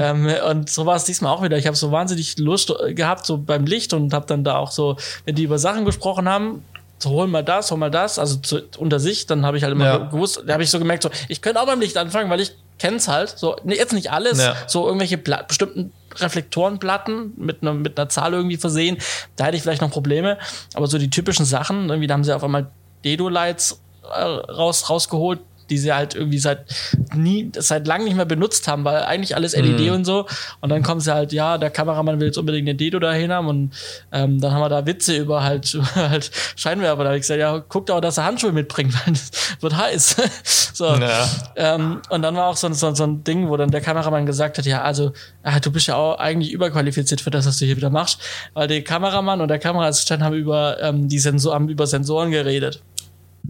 [0.00, 1.58] Ähm, und so war es diesmal auch wieder.
[1.58, 4.96] Ich habe so wahnsinnig Lust gehabt, so beim Licht und habe dann da auch so,
[5.26, 6.64] wenn die über Sachen gesprochen haben,
[6.98, 9.72] so hol mal das, hol mal das, also zu, unter sich, dann habe ich halt
[9.74, 9.98] immer Ja.
[9.98, 12.54] gewusst, da habe ich so gemerkt, so, ich könnte auch beim Licht anfangen, weil ich
[12.78, 14.56] kenn's halt, so, jetzt nicht alles, Ja.
[14.66, 18.98] so irgendwelche Pla bestimmten Reflektorenplatten mit einer, mit einer Zahl irgendwie versehen,
[19.36, 20.38] da hätte ich vielleicht noch Probleme,
[20.74, 22.70] aber so die typischen Sachen, irgendwie, da haben sie auf einmal
[23.04, 23.80] Dedo-Lights
[24.14, 26.66] äh, raus, rausgeholt, die sie halt irgendwie seit
[27.14, 29.92] nie, seit langem nicht mehr benutzt haben, weil eigentlich alles LED mhm.
[29.92, 30.26] und so.
[30.60, 33.48] Und dann kommen sie halt, ja, der Kameramann will jetzt unbedingt eine Dedo dahin haben
[33.48, 33.70] und
[34.12, 37.02] ähm, dann haben wir da Witze über halt, halt Scheinwerfer.
[37.02, 40.16] Da habe ich gesagt, ja, guckt auch, dass er Handschuhe mitbringt, weil es wird heiß.
[40.74, 40.86] so.
[40.86, 41.28] Ja.
[41.56, 44.58] Ähm, und dann war auch so, so, so ein Ding, wo dann der Kameramann gesagt
[44.58, 47.76] hat, ja, also, ah, du bist ja auch eigentlich überqualifiziert für das, was du hier
[47.76, 48.20] wieder machst.
[48.52, 52.82] Weil der Kameramann und der Kameraassistent haben über ähm, die Sensor, haben über Sensoren geredet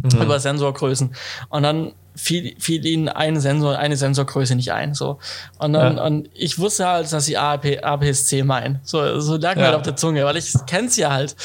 [0.03, 0.23] mhm.
[0.23, 1.15] über Sensorgrößen.
[1.49, 4.95] Und dann fiel, fiel ihnen ein Sensor, eine Sensorgröße nicht ein.
[4.95, 5.19] So.
[5.59, 6.05] Und dann, ja.
[6.05, 8.81] und ich wusste halt, dass sie AP, APS-C meinen.
[8.85, 9.67] So, so lag mir ja.
[9.69, 11.37] halt auf der Zunge, weil ich kenn's ja halt.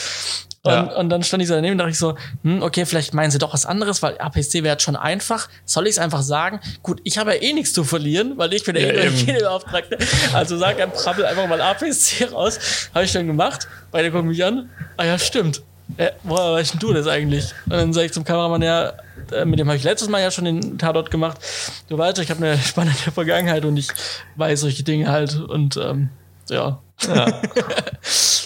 [0.61, 0.81] Und, ja.
[0.97, 3.37] und dann stand ich so daneben und dachte ich so, hm, okay, vielleicht meinen sie
[3.37, 5.47] doch was anderes, weil APS-C wäre schon einfach.
[5.63, 6.59] Soll ich es einfach sagen?
[6.83, 9.97] Gut, ich habe ja eh nichts zu verlieren, weil ich bin ja, Hygienebeauftragte.
[10.33, 12.89] Also sag ein Prabbel einfach mal APS-C raus.
[12.93, 13.67] Habe ich dann gemacht.
[13.91, 14.69] Beide gucken mich an.
[14.97, 15.61] Ah ja, stimmt
[15.97, 17.53] äh, woher weißt du das eigentlich?
[17.65, 18.93] Und dann sage ich zum Kameramann, ja,
[19.31, 21.39] äh, mit dem habe ich letztes Mal ja schon den Tatort gemacht.
[21.87, 23.89] Du weißt, ich habe eine spannende Vergangenheit und ich
[24.35, 26.09] weiß solche Dinge halt und ähm,
[26.49, 26.79] ja.
[27.07, 27.25] ja.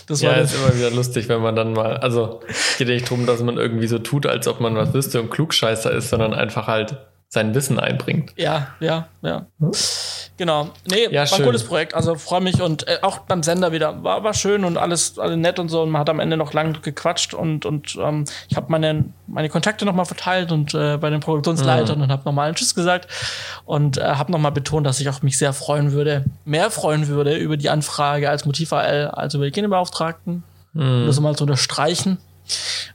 [0.08, 2.41] das war ja, ist immer wieder lustig, wenn man dann mal, also
[2.77, 5.29] geht ja nicht darum, dass man irgendwie so tut, als ob man was wüsste und
[5.29, 6.97] Klugscheißer ist, sondern einfach halt
[7.34, 8.32] sein Wissen einbringt.
[8.38, 9.48] Ja, ja, ja.
[9.60, 9.72] Hm?
[10.38, 10.69] Genau.
[10.86, 11.39] Nee, ja, war schön.
[11.39, 11.96] ein cooles Projekt.
[11.96, 14.04] Also freue mich und äh, auch beim Sender wieder.
[14.04, 15.82] War, war schön und alles, alles nett und so.
[15.82, 19.50] Und man hat am Ende noch lang gequatscht und, und ähm, ich habe meine, meine
[19.50, 22.04] Kontakte nochmal verteilt und äh, bei den Produktionsleitern mhm.
[22.04, 23.08] und habe nochmal einen Tschüss gesagt
[23.65, 27.36] und äh, habe nochmal betont, dass ich auch mich sehr freuen würde, mehr freuen würde
[27.36, 30.43] über die Anfrage als Motiv-AL, also über die Kinderbeauftragten.
[30.74, 31.06] Mhm.
[31.08, 32.19] Das mal zu unterstreichen.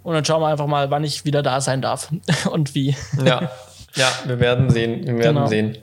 [0.04, 2.12] Und dann schauen wir einfach mal, wann ich wieder da sein darf
[2.52, 2.94] und wie.
[3.24, 3.50] Ja.
[3.98, 5.06] Ja, wir werden sehen.
[5.06, 5.46] Wir werden genau.
[5.46, 5.78] sehen.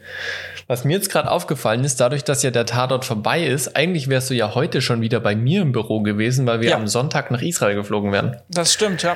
[0.67, 4.31] Was mir jetzt gerade aufgefallen ist, dadurch, dass ja der Tatort vorbei ist, eigentlich wärst
[4.31, 6.75] du ja heute schon wieder bei mir im Büro gewesen, weil wir ja.
[6.75, 8.37] am Sonntag nach Israel geflogen wären.
[8.49, 9.15] Das stimmt, ja.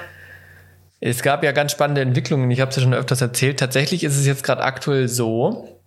[1.00, 3.60] Es gab ja ganz spannende Entwicklungen, ich habe es ja schon öfters erzählt.
[3.60, 5.79] Tatsächlich ist es jetzt gerade aktuell so,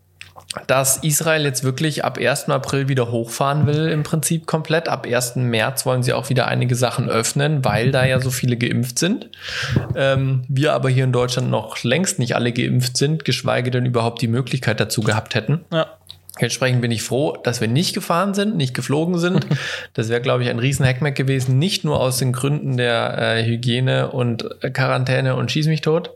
[0.67, 2.49] dass Israel jetzt wirklich ab 1.
[2.51, 4.89] April wieder hochfahren will, im Prinzip komplett.
[4.89, 5.37] Ab 1.
[5.37, 9.31] März wollen sie auch wieder einige Sachen öffnen, weil da ja so viele geimpft sind.
[9.97, 14.21] Ähm, wir aber hier in Deutschland noch längst nicht alle geimpft sind, geschweige denn überhaupt
[14.21, 15.65] die Möglichkeit dazu gehabt hätten.
[15.73, 15.87] Ja.
[16.39, 19.47] Entsprechend bin ich froh, dass wir nicht gefahren sind, nicht geflogen sind.
[19.95, 23.45] Das wäre, glaube ich, ein riesen Hackmack gewesen, nicht nur aus den Gründen der äh,
[23.45, 26.11] Hygiene und äh, Quarantäne und Schieß mich tot,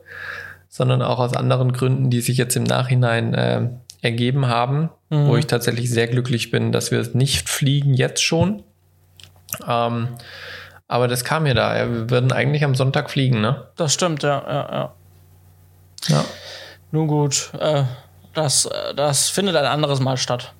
[0.69, 3.69] sondern auch aus anderen Gründen, die sich jetzt im Nachhinein äh,
[4.01, 5.27] ergeben haben, mhm.
[5.27, 8.63] wo ich tatsächlich sehr glücklich bin, dass wir nicht fliegen jetzt schon.
[9.67, 10.09] Ähm,
[10.87, 11.75] aber das kam mir da.
[11.75, 13.67] Wir würden eigentlich am Sonntag fliegen, ne?
[13.75, 14.93] Das stimmt, ja, ja, ja.
[16.07, 16.25] ja.
[16.91, 17.83] Nun gut, äh,
[18.33, 20.53] das, das findet ein anderes Mal statt.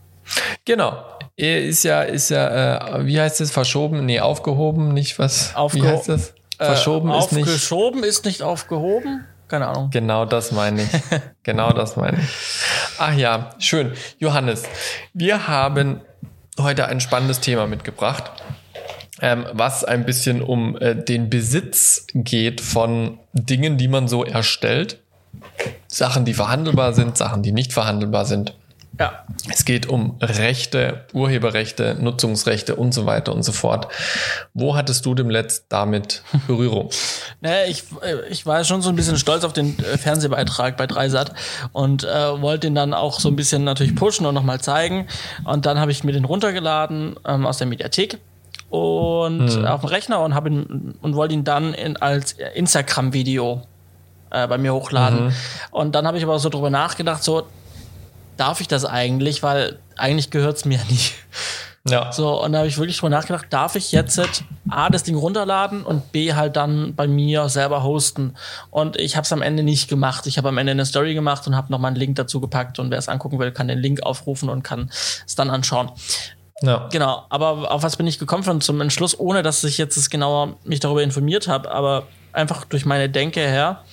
[0.65, 1.03] Genau.
[1.37, 4.05] Ist ja, ist ja, äh, wie heißt es, verschoben?
[4.05, 5.55] Nee, aufgehoben, nicht was?
[5.55, 6.33] Aufgeho wie heißt das?
[6.57, 7.43] Verschoben äh, ist nicht.
[7.43, 9.25] Aufgeschoben ist nicht aufgehoben?
[9.47, 9.89] Keine Ahnung.
[9.91, 10.89] Genau das meine ich.
[11.43, 12.29] genau das meine ich.
[12.97, 13.93] Ach ja, schön.
[14.19, 14.63] Johannes,
[15.13, 16.01] wir haben
[16.59, 18.31] heute ein spannendes Thema mitgebracht,
[19.21, 24.99] ähm, was ein bisschen um äh, den Besitz geht von Dingen, die man so erstellt.
[25.87, 28.56] Sachen, die verhandelbar sind, Sachen, die nicht verhandelbar sind.
[28.99, 29.23] Ja.
[29.49, 33.87] Es geht um Rechte, Urheberrechte, Nutzungsrechte und so weiter und so fort.
[34.53, 36.89] Wo hattest du dem Letzt damit Berührung?
[37.41, 40.87] naja, ich, äh, ich war schon so ein bisschen stolz auf den äh, Fernsehbeitrag bei
[40.87, 41.33] Dreisat
[41.73, 45.07] und äh, wollte ihn dann auch so ein bisschen natürlich pushen und nochmal zeigen.
[45.43, 48.17] Und dann habe ich mir den runtergeladen ähm, aus der Mediathek
[48.69, 49.65] und hm.
[49.65, 53.61] auf dem Rechner und habe ihn und wollte ihn dann in, als Instagram-Video
[54.31, 55.27] äh, bei mir hochladen.
[55.27, 55.33] Mhm.
[55.71, 57.47] Und dann habe ich aber so drüber nachgedacht, so
[58.37, 61.15] darf ich das eigentlich, weil eigentlich gehört es mir nicht.
[61.89, 62.11] Ja.
[62.11, 64.19] So, und da habe ich wirklich drüber nachgedacht, darf ich jetzt
[64.69, 68.35] A, das Ding runterladen und B, halt dann bei mir selber hosten.
[68.71, 70.27] Und ich habe es am Ende nicht gemacht.
[70.27, 72.79] Ich habe am Ende eine Story gemacht und habe nochmal einen Link dazu gepackt.
[72.79, 74.89] Und wer es angucken will, kann den Link aufrufen und kann
[75.25, 75.91] es dann anschauen.
[76.61, 76.89] Ja.
[76.91, 80.57] Genau, aber auf was bin ich gekommen von zum Entschluss, ohne dass ich jetzt genauer
[80.63, 83.83] mich darüber informiert habe, aber einfach durch meine Denke her,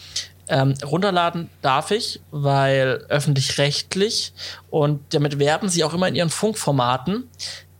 [0.48, 4.32] ähm, runterladen darf ich, weil öffentlich-rechtlich
[4.70, 7.28] und damit werben sie auch immer in ihren Funkformaten,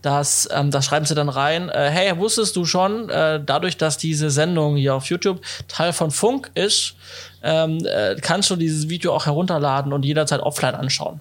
[0.03, 3.97] dass ähm, da schreiben sie dann rein, äh, hey, wusstest du schon, äh, dadurch, dass
[3.97, 6.95] diese Sendung hier auf YouTube Teil von Funk ist,
[7.43, 11.21] ähm, äh, kannst du dieses Video auch herunterladen und jederzeit offline anschauen.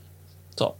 [0.57, 0.75] So.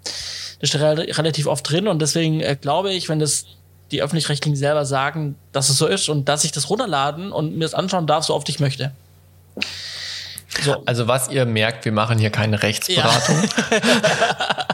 [0.60, 3.46] Das steht re relativ oft drin und deswegen äh, glaube ich, wenn das
[3.92, 7.64] die öffentlich-rechtlichen selber sagen, dass es so ist und dass ich das runterladen und mir
[7.64, 8.92] das anschauen darf, so oft ich möchte.
[10.62, 10.84] So.
[10.86, 13.44] Also was ihr merkt, wir machen hier keine Rechtsberatung.
[13.72, 14.68] Ja.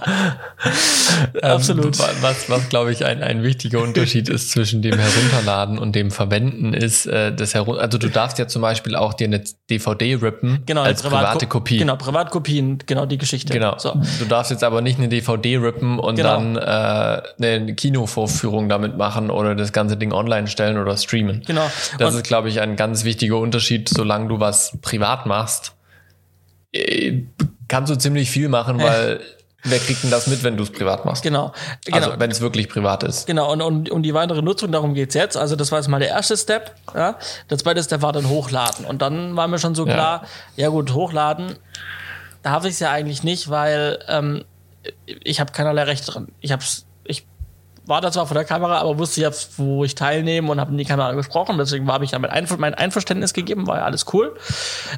[1.42, 1.98] Absolut.
[2.00, 6.12] Ähm, was, was glaube ich, ein, ein wichtiger Unterschied ist zwischen dem Herunterladen und dem
[6.12, 10.16] Verwenden, ist äh, das Herun Also du darfst ja zum Beispiel auch dir eine DVD
[10.16, 11.78] rippen genau, als Privat private Kopie.
[11.78, 13.54] Genau, Privatkopien, genau die Geschichte.
[13.54, 13.78] Genau.
[13.78, 13.94] So.
[14.20, 16.30] Du darfst jetzt aber nicht eine DVD rippen und Genau.
[16.38, 17.22] dann äh,
[17.58, 21.44] eine Kinovorführung damit machen oder das ganze Ding online stellen oder streamen.
[21.46, 21.70] Genau.
[21.98, 23.90] Das Und- ist, glaube ich, ein ganz wichtiger Unterschied.
[23.90, 25.74] Solange du was privat machst,
[26.72, 27.24] äh,
[27.68, 29.20] kannst du ziemlich viel machen, weil
[29.64, 31.24] wer kriegt denn das mit, wenn du es privat machst?
[31.24, 31.52] Genau.
[31.86, 31.98] genau.
[31.98, 33.28] Also wenn es wirklich privat ist.
[33.28, 35.38] Genau, und, und um die weitere Nutzung, darum geht's jetzt.
[35.38, 36.76] Also das war jetzt mal der erste Step.
[36.96, 37.18] Ja.
[37.50, 38.86] Der zweite Step war dann Hochladen.
[38.86, 39.94] Und dann war mir schon so Ja.
[39.94, 41.56] klar, ja gut, Hochladen
[42.42, 44.46] darf ich es ja eigentlich nicht, weil ähm,
[45.06, 46.30] ich habe keinerlei Recht dran.
[46.40, 46.89] Ich hab's, ich
[47.90, 50.78] war da zwar vor der Kamera, aber wusste ja, wo ich teilnehme und habe in
[50.78, 51.58] die Kamera gesprochen.
[51.58, 54.36] Deswegen habe ich ja mein, Einver mein Einverständnis gegeben, war ja alles cool.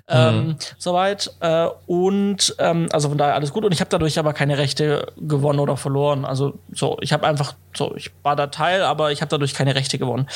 [0.09, 1.31] Ähm, soweit.
[1.39, 3.63] Äh, und ähm, also von daher alles gut.
[3.63, 6.25] Und ich habe dadurch aber keine Rechte gewonnen oder verloren.
[6.25, 9.73] Also so, ich habe einfach so, ich war da Teil, aber ich habe dadurch keine
[9.73, 10.27] Rechte gewonnen.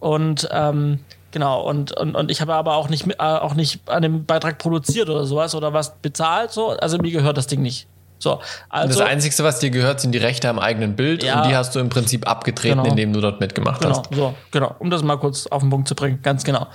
[0.00, 0.98] Und ähm,
[1.32, 4.58] Genau, und, und, und ich habe aber auch nicht, äh, auch nicht an dem Beitrag
[4.58, 6.76] produziert oder sowas oder was bezahlt, so.
[6.76, 7.88] Also mir gehört das Ding nicht.
[8.22, 8.98] So, also.
[9.00, 11.42] das Einzige, was dir gehört, sind die Rechte am eigenen Bild Ja.
[11.42, 12.90] und die hast du im Prinzip abgetreten, Genau.
[12.90, 14.14] indem du dort mitgemacht Genau, hast.
[14.14, 14.76] so, genau.
[14.78, 16.68] Um das mal kurz auf den Punkt zu bringen, ganz genau.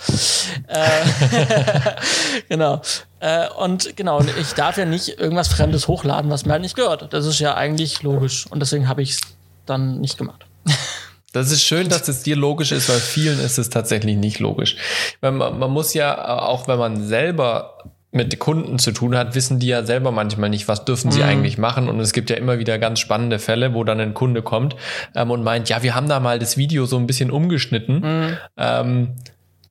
[0.67, 0.77] äh,
[2.49, 2.81] genau.
[3.19, 6.75] Äh, und genau, und ich darf ja nicht irgendwas Fremdes hochladen, was mir halt nicht
[6.75, 7.13] gehört.
[7.13, 8.45] Das ist ja eigentlich logisch.
[8.49, 9.21] Und deswegen habe ich es
[9.65, 10.45] dann nicht gemacht.
[11.33, 14.75] Das ist schön, dass es dir logisch ist, weil vielen ist es tatsächlich nicht logisch.
[15.21, 17.77] Man, man muss ja, äh, auch wenn man selber
[18.11, 21.57] mit Kunden zu tun hat, wissen die ja selber manchmal nicht, was dürfen sie eigentlich
[21.57, 21.89] machen.
[21.89, 24.75] Und es gibt ja immer wieder ganz spannende Fälle, wo dann ein Kunde kommt
[25.13, 28.37] ähm, und meint, ja, wir haben da mal das Video so ein bisschen umgeschnitten.
[28.55, 29.15] Ähm,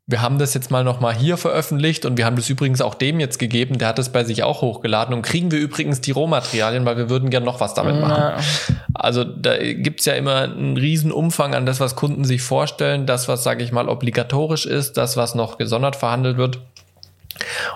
[0.08, 3.18] wir haben das jetzt mal nochmal hier veröffentlicht und wir haben das übrigens auch dem
[3.18, 6.84] jetzt gegeben, der hat es bei sich auch hochgeladen und kriegen wir übrigens die Rohmaterialien,
[6.84, 8.22] weil wir würden gern noch was damit machen.
[8.22, 8.38] Ja.
[8.94, 13.26] Also da gibt's ja immer einen riesen Umfang an das, was Kunden sich vorstellen, das,
[13.26, 16.60] was, sage ich mal, obligatorisch ist, das, was noch gesondert verhandelt wird.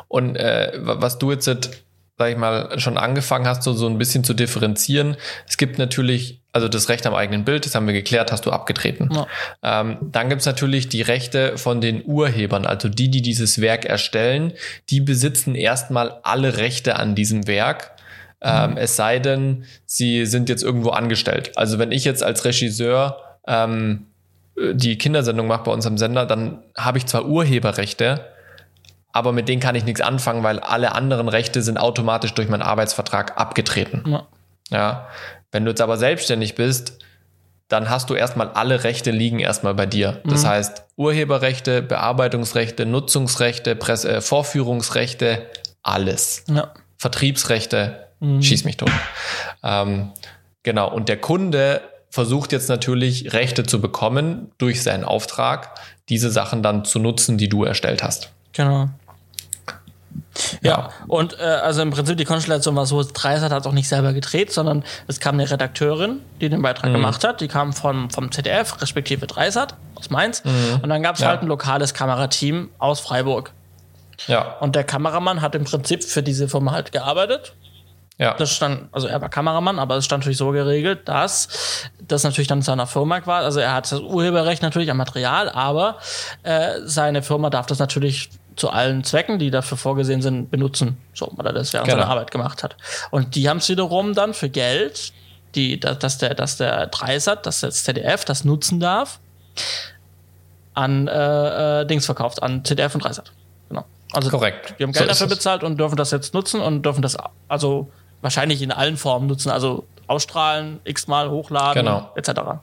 [0.09, 4.25] Und äh, was du jetzt, sag ich mal, schon angefangen hast, so, so ein bisschen
[4.25, 5.17] zu differenzieren.
[5.49, 8.51] Es gibt natürlich, also das Recht am eigenen Bild, das haben wir geklärt, hast du
[8.51, 9.09] abgetreten.
[9.13, 9.27] Ja.
[9.63, 14.53] Ähm, dann gibt's natürlich die Rechte von den Urhebern, also die, die dieses Werk erstellen,
[14.91, 17.93] die besitzen erstmal alle Rechte an diesem Werk.
[18.43, 21.53] Ähm, es sei denn, sie sind jetzt irgendwo angestellt.
[21.57, 24.07] Also wenn ich jetzt als Regisseur ähm,
[24.73, 28.27] die Kindersendung mache bei uns am Sender, dann habe ich zwar Urheberrechte,
[29.13, 32.63] aber mit denen kann ich nichts anfangen, weil alle anderen Rechte sind automatisch durch meinen
[32.63, 34.05] Arbeitsvertrag abgetreten.
[34.07, 34.27] Ja.
[34.71, 35.09] Ja.
[35.51, 36.99] Wenn du jetzt aber selbstständig bist,
[37.69, 40.21] dann hast du erstmal alle Rechte liegen erstmal bei dir.
[40.25, 45.47] Das heißt, Urheberrechte, Bearbeitungsrechte, Nutzungsrechte, Presse, äh, Vorführungsrechte,
[45.83, 46.45] alles.
[46.49, 46.75] Ja.
[46.99, 48.09] Vertriebsrechte,
[48.41, 48.91] schieß mich tot.
[49.63, 50.11] Ähm,
[50.63, 50.93] genau.
[50.93, 56.85] Und der Kunde versucht jetzt natürlich Rechte zu bekommen durch seinen Auftrag, diese Sachen dann
[56.85, 58.33] zu nutzen, die du erstellt hast.
[58.53, 58.89] Genau.
[60.63, 64.13] Ja, und äh, also im Prinzip die Konstellation war so, Dreisat hat auch nicht selber
[64.13, 67.41] gedreht, sondern es kam eine Redakteurin, die den Beitrag gemacht hat.
[67.41, 70.43] Die kam vom, vom ZDF, respektive Dreisat aus Mainz.
[70.83, 71.29] Und dann gab es Ja.
[71.29, 73.53] halt ein lokales Kamerateam aus Freiburg.
[74.27, 77.55] Ja, Und der Kameramann hat im Prinzip für diese Firma halt gearbeitet.
[78.19, 78.35] ja.
[78.35, 82.49] Das stand, also er war Kameramann, aber es stand natürlich so geregelt, dass das natürlich
[82.49, 83.43] dann seiner Firma war.
[83.43, 85.97] Also er hat das Urheberrecht natürlich am Material, aber
[86.43, 88.29] äh, seine Firma darf das natürlich
[88.61, 90.99] zu allen Zwecken, die dafür vorgesehen sind, benutzen.
[91.15, 92.01] So, weil er das während Genau.
[92.03, 92.77] seiner Arbeit gemacht hat.
[93.11, 95.13] Und die haben es wiederum dann für Geld,
[95.55, 99.19] die, dass, der, dass der Dreisat, dass das ZDF das nutzen darf,
[100.75, 103.33] an äh, äh, Dings verkauft, an ZDF und Dreisat.
[103.69, 103.85] Genau.
[104.13, 104.75] Also Korrekt.
[104.79, 107.17] die haben So Geld ist dafür bezahlt und dürfen das jetzt nutzen und dürfen das
[107.49, 112.11] also wahrscheinlich in allen Formen nutzen, also ausstrahlen, x-mal hochladen, Genau.
[112.15, 112.61] etc.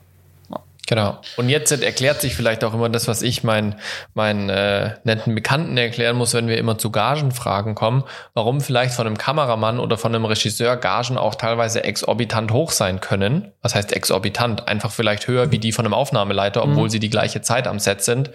[0.88, 1.18] Genau.
[1.36, 3.74] Und jetzt erklärt sich vielleicht auch immer das, was ich meinen
[4.14, 9.06] meinen äh, netten Bekannten erklären muss, wenn wir immer zu Gagenfragen kommen, warum vielleicht von
[9.06, 13.52] einem Kameramann oder von einem Regisseur Gagen auch teilweise exorbitant hoch sein können.
[13.60, 14.66] Was heißt exorbitant?
[14.66, 18.02] Einfach vielleicht höher wie die von einem Aufnahmeleiter, obwohl sie die gleiche Zeit am Set
[18.02, 18.30] sind,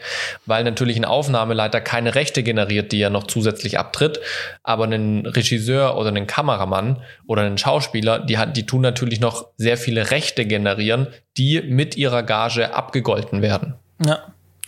[0.46, 4.20] weil natürlich ein Aufnahmeleiter keine Rechte generiert, die er noch zusätzlich abtritt,
[4.62, 9.48] aber ein Regisseur oder ein Kameramann oder ein Schauspieler, die hat, die tun natürlich noch
[9.58, 13.76] sehr viele Rechte generieren, die mit ihrer Gage abgegolten werden.
[14.06, 14.19] Ja,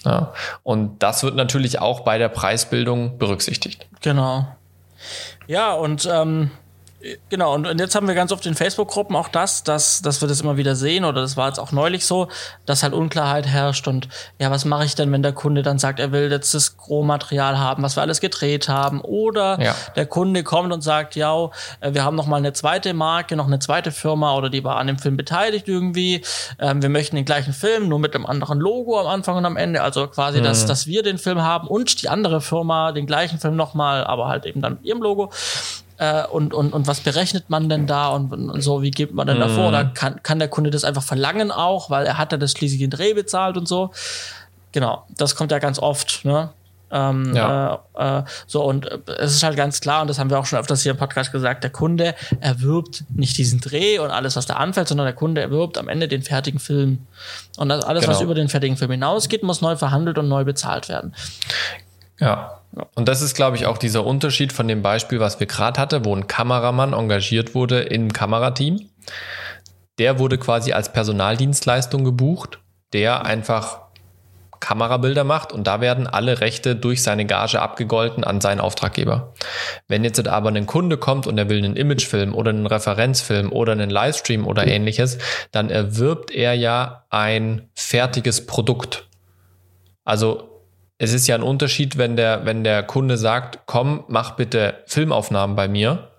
[0.04, 0.34] Ja.
[0.64, 3.88] Und das wird natürlich auch bei der Preisbildung berücksichtigt.
[4.02, 4.48] genau.
[5.48, 6.50] Ja, und ähm,
[7.30, 10.28] Genau, und, und jetzt haben wir ganz oft in Facebook-Gruppen auch das, dass, dass wir
[10.28, 12.30] das immer wieder sehen, oder das war jetzt auch neulich so,
[12.66, 14.08] dass halt Unklarheit herrscht und
[14.40, 17.60] ja, was mache ich denn, wenn der Kunde dann sagt, er will jetzt das Rohmaterial
[17.60, 19.76] haben, was wir alles gedreht haben, oder ja.
[19.96, 23.48] der Kunde kommt und sagt, ja, äh, wir haben noch mal eine zweite Marke, noch
[23.48, 26.24] eine zweite Firma oder die war an dem Film beteiligt irgendwie,
[26.60, 29.58] ähm, wir möchten den gleichen Film, nur mit einem anderen Logo am Anfang und am
[29.58, 30.46] Ende, also quasi, mhm.
[30.46, 34.28] dass, dass wir den Film haben und die andere Firma den gleichen Film nochmal, aber
[34.28, 35.32] halt eben dann mit ihrem Logo
[35.98, 39.28] äh, und, und, und was berechnet man denn da und, und so, wie gibt man
[39.28, 39.42] denn mhm.
[39.42, 39.68] da vor?
[39.70, 42.80] Oder kann, kann der Kunde das einfach verlangen auch, weil er hat ja das schließlich
[42.80, 43.92] den Dreh bezahlt und so.
[44.72, 46.50] Genau, das kommt ja ganz oft, ne?
[46.92, 47.84] Ähm, ja.
[47.98, 50.46] Äh, äh, so, und äh, es ist halt ganz klar, und das haben wir auch
[50.46, 54.46] schon öfters hier im Podcast gesagt, der Kunde erwirbt nicht diesen Dreh und alles, was
[54.46, 57.08] da anfällt, sondern der Kunde erwirbt am Ende den fertigen Film.
[57.58, 58.14] Und das, alles, genau.
[58.14, 61.16] was über den fertigen Film hinausgeht, muss neu verhandelt und neu bezahlt werden.
[62.20, 62.62] Ja.
[62.96, 66.06] Und das ist, glaube ich, auch dieser Unterschied von dem Beispiel, was wir gerade hatten,
[66.06, 68.90] wo ein Kameramann engagiert wurde im Kamerateam.
[69.98, 72.60] Der wurde quasi als Personaldienstleistung gebucht,
[72.92, 73.86] der einfach
[74.60, 79.34] Kamerabilder macht und da werden alle Rechte durch seine Gage abgegolten an seinen Auftraggeber.
[79.88, 83.74] Wenn jetzt aber ein Kunde kommt und er will einen Imagefilm oder einen Referenzfilm oder
[83.74, 85.20] einen Livestream oder ähnliches,
[85.52, 89.08] dann erwirbt er ja ein fertiges Produkt.
[90.04, 90.55] Also
[90.98, 95.56] es ist ja ein Unterschied, wenn der, wenn der Kunde sagt, komm, mach bitte Filmaufnahmen
[95.56, 96.12] bei mir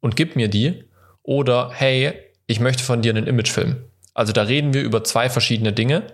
[0.00, 0.84] und gib mir die.
[1.22, 2.14] Oder hey,
[2.46, 3.84] ich möchte von dir einen Imagefilm.
[4.14, 6.04] Also da reden wir über zwei verschiedene Dinge.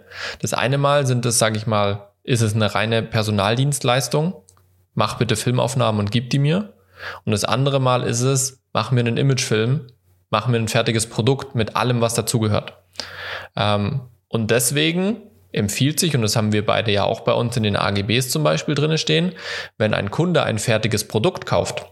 [0.41, 4.35] Das eine Mal sind es, sage ich mal, ist es eine reine Personaldienstleistung.
[4.95, 6.75] Mach bitte Filmaufnahmen und gib die mir.
[7.25, 9.87] Und das andere Mal ist es, mach mir einen Imagefilm,
[10.31, 12.75] mach mir ein fertiges Produkt mit allem, was dazugehört.
[13.57, 15.23] Ähm, und deswegen
[15.59, 18.43] empfiehlt sich, und das haben wir beide ja auch bei uns in den AGBs zum
[18.43, 19.33] Beispiel drin stehen,
[19.77, 21.87] wenn ein Kunde ein fertiges Produkt kauft,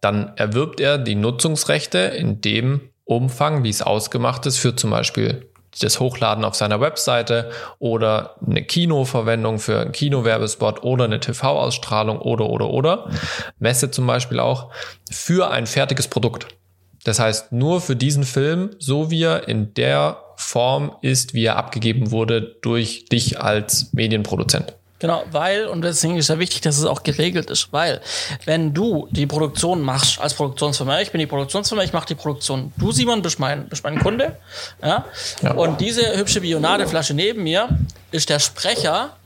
[0.00, 5.48] dann erwirbt er die Nutzungsrechte in dem Umfang, wie es ausgemacht ist, für zum Beispiel
[5.80, 12.48] das Hochladen auf seiner Webseite oder eine Kinoverwendung für einen Kinowerbespot oder eine TV-Ausstrahlung oder
[12.48, 13.10] oder oder.
[13.58, 14.70] Messe zum Beispiel auch
[15.10, 16.48] für ein fertiges Produkt.
[17.04, 21.56] Das heißt, nur für diesen Film, so wie er in der Form ist, wie er
[21.56, 24.74] abgegeben wurde durch dich als Medienproduzent.
[24.98, 28.00] Genau, weil, und deswegen ist ja wichtig, dass es auch geregelt ist, weil
[28.46, 32.72] wenn du die Produktion machst als Produktionsfirma, ich bin die Produktionsfirma, ich mache die Produktion,
[32.78, 34.36] du Simon bist mein, bist mein Kunde,
[34.82, 35.04] ja?
[35.42, 35.52] ja.
[35.52, 37.68] und diese hübsche Bionadeflasche neben mir
[38.10, 39.16] ist der Sprecher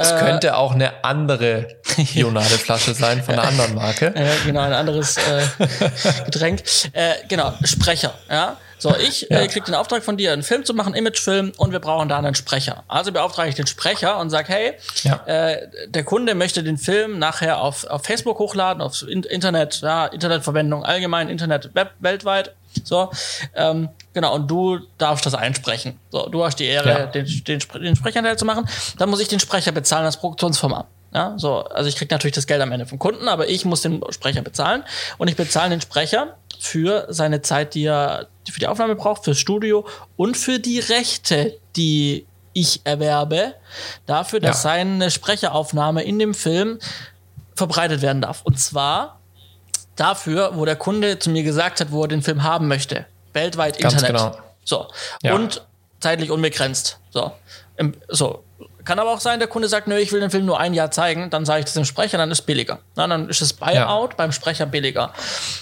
[0.00, 1.68] es äh, könnte auch eine andere
[2.14, 4.14] Bionadeflasche sein von einer anderen Marke.
[4.18, 5.42] Äh, genau, ein anderes äh,
[6.24, 6.62] Getränk.
[6.92, 8.14] Äh, genau, Sprecher.
[8.30, 9.40] Ja, so, ich ja.
[9.40, 12.18] äh, krieg den Auftrag von dir, einen Film zu machen, Imagefilm, und wir brauchen da
[12.18, 12.84] einen Sprecher.
[12.88, 15.22] Also beauftrage ich den Sprecher und sag, hey, ja.
[15.26, 20.84] äh, der Kunde möchte den Film nachher auf, auf Facebook hochladen, auf Internet, ja, Internetverwendung
[20.84, 22.54] allgemein, Internet web, weltweit.
[22.84, 23.10] So,
[23.54, 25.98] ähm, genau, und du darfst das einsprechen.
[26.10, 27.06] So, du hast die Ehre, ja.
[27.06, 28.68] den, den, den Sprecher zu machen.
[28.98, 30.86] Dann muss ich den Sprecher bezahlen als Produktionsfirma.
[31.18, 33.82] Ja, so, also ich krieg natürlich das Geld am Ende vom Kunden, aber ich muss
[33.82, 34.84] den Sprecher bezahlen
[35.16, 39.36] und ich bezahle den Sprecher für seine Zeit, die er für die Aufnahme braucht, fürs
[39.36, 39.84] Studio
[40.16, 43.54] und für die Rechte, die ich erwerbe,
[44.06, 44.70] dafür, dass ja.
[44.70, 46.78] seine Sprecheraufnahme in dem Film
[47.56, 48.42] verbreitet werden darf.
[48.44, 49.18] Und zwar
[49.96, 53.06] dafür, wo der Kunde zu mir gesagt hat, wo er den Film haben möchte.
[53.32, 54.20] Weltweit Ganz Internet.
[54.20, 54.38] Genau.
[54.64, 54.86] So.
[55.24, 55.34] Ja.
[55.34, 55.66] Und
[55.98, 57.00] zeitlich unbegrenzt.
[57.10, 57.32] So.
[58.06, 58.44] So.
[58.88, 60.90] Kann aber auch sein, der Kunde sagt, nö, ich will den Film nur ein Jahr
[60.90, 62.78] zeigen, dann sage ich das dem Sprecher, dann ist billiger.
[62.96, 64.16] Na, dann ist das Buyout ja.
[64.16, 65.12] beim Sprecher billiger.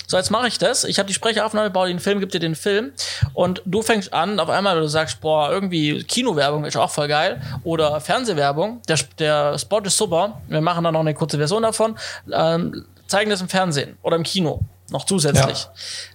[0.07, 0.85] So, jetzt mache ich das.
[0.85, 2.93] Ich habe die Sprecheraufnahme, baue den Film, gib dir den Film
[3.35, 7.43] und du fängst an, auf einmal, du sagst, boah, irgendwie Kinowerbung ist auch voll geil
[7.65, 11.99] oder Fernsehwerbung, der, der Spot ist super, wir machen dann noch eine kurze Version davon,
[12.33, 14.61] ähm, zeigen das im Fernsehen oder im Kino
[14.91, 15.65] noch zusätzlich.
[15.65, 15.73] Ja.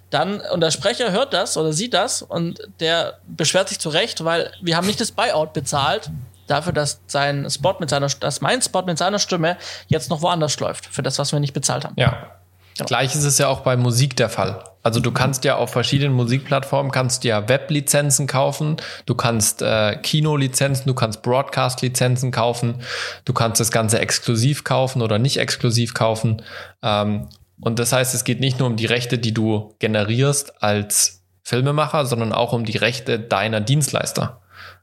[0.08, 4.50] Dann, und der Sprecher hört das oder sieht das und der beschwert sich zurecht, weil
[4.62, 6.10] wir haben nicht das Buyout bezahlt,
[6.46, 9.56] dafür, dass sein Spot mit seiner, dass mein Spot mit seiner Stimme
[9.88, 11.94] jetzt noch woanders läuft, für das, was wir nicht bezahlt haben.
[11.96, 12.32] Ja.
[12.76, 12.86] Genau.
[12.86, 14.64] Gleich ist es ja auch bei Musik der Fall.
[14.82, 18.76] Also du kannst ja auf verschiedenen Musikplattformen kannst ja Weblizenzen kaufen,
[19.06, 22.82] du kannst äh, Kinolizenzen, du kannst Broadcast-Lizenzen kaufen,
[23.24, 26.42] du kannst das Ganze exklusiv kaufen oder nicht exklusiv kaufen.
[26.82, 27.28] Ähm,
[27.60, 32.06] und das heißt, es geht nicht nur um die Rechte, die du generierst als Filmemacher,
[32.06, 34.41] sondern auch um die Rechte deiner Dienstleister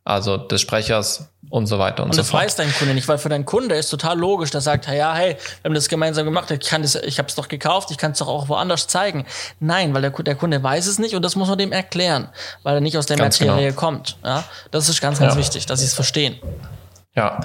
[0.09, 2.41] also des Sprechers und so weiter und, und so fort.
[2.41, 4.87] Und das weiß dein Kunde nicht, weil für deinen Kunde ist total logisch, der sagt,
[4.87, 7.91] ja, hey, wir haben das gemeinsam gemacht, ich kann das, ich habe es doch gekauft,
[7.91, 9.25] ich kann es doch auch woanders zeigen.
[9.59, 12.29] Nein, weil der, der, Kunde weiß es nicht und das muss man dem erklären,
[12.63, 13.79] weil er nicht aus der ganz Materie genau.
[13.79, 14.17] kommt.
[14.23, 15.39] Ja, das ist ganz, ganz ja.
[15.39, 16.39] wichtig, dass sie es verstehen.
[17.15, 17.39] Ja,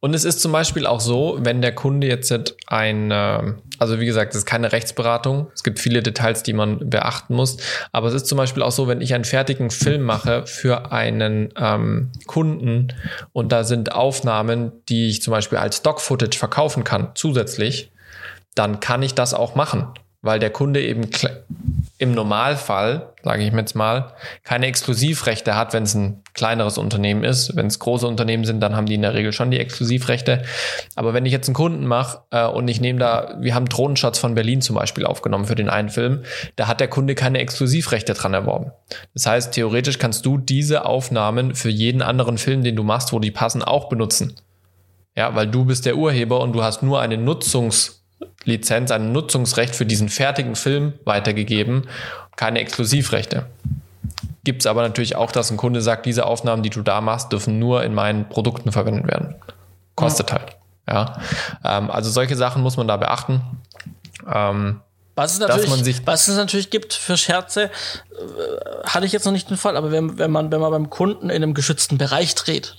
[0.00, 2.32] und es ist zum Beispiel auch so, wenn der Kunde jetzt
[2.66, 7.34] ein, also wie gesagt, es ist keine Rechtsberatung, es gibt viele Details, die man beachten
[7.34, 7.58] muss,
[7.92, 11.52] aber es ist zum Beispiel auch so, wenn ich einen fertigen Film mache für einen
[11.56, 12.88] ähm, Kunden
[13.32, 17.92] und da sind Aufnahmen, die ich zum Beispiel als Stock-Footage verkaufen kann, zusätzlich,
[18.54, 19.86] dann kann ich das auch machen
[20.22, 21.08] weil der Kunde eben
[22.00, 27.24] im Normalfall, sage ich mir jetzt mal, keine Exklusivrechte hat, wenn es ein kleineres Unternehmen
[27.24, 27.54] ist.
[27.56, 30.42] Wenn es große Unternehmen sind, dann haben die in der Regel schon die Exklusivrechte.
[30.96, 34.18] Aber wenn ich jetzt einen Kunden mache äh, und ich nehme da, wir haben Drohnenschatz
[34.18, 36.22] von Berlin zum Beispiel aufgenommen für den einen Film,
[36.56, 38.72] da hat der Kunde keine Exklusivrechte dran erworben.
[39.12, 43.18] Das heißt, theoretisch kannst du diese Aufnahmen für jeden anderen Film, den du machst, wo
[43.18, 44.36] die passen, auch benutzen.
[45.14, 47.99] Ja, weil du bist der Urheber und du hast nur eine Nutzungs-
[48.44, 51.88] Lizenz, ein Nutzungsrecht für diesen fertigen Film weitergegeben,
[52.36, 53.46] keine Exklusivrechte.
[54.44, 57.32] Gibt es aber natürlich auch, dass ein Kunde sagt, diese Aufnahmen, die du da machst,
[57.32, 59.34] dürfen nur in meinen Produkten verwendet werden.
[59.94, 60.56] Kostet halt.
[60.88, 61.20] Ja.
[61.64, 63.42] Ähm, also solche Sachen muss man da beachten.
[64.32, 64.80] Ähm,
[65.14, 67.68] was es, natürlich, was es natürlich gibt für Scherze, äh,
[68.86, 71.28] hatte ich jetzt noch nicht den Fall, aber wenn, wenn, man, wenn man beim Kunden
[71.28, 72.76] in einem geschützten Bereich dreht.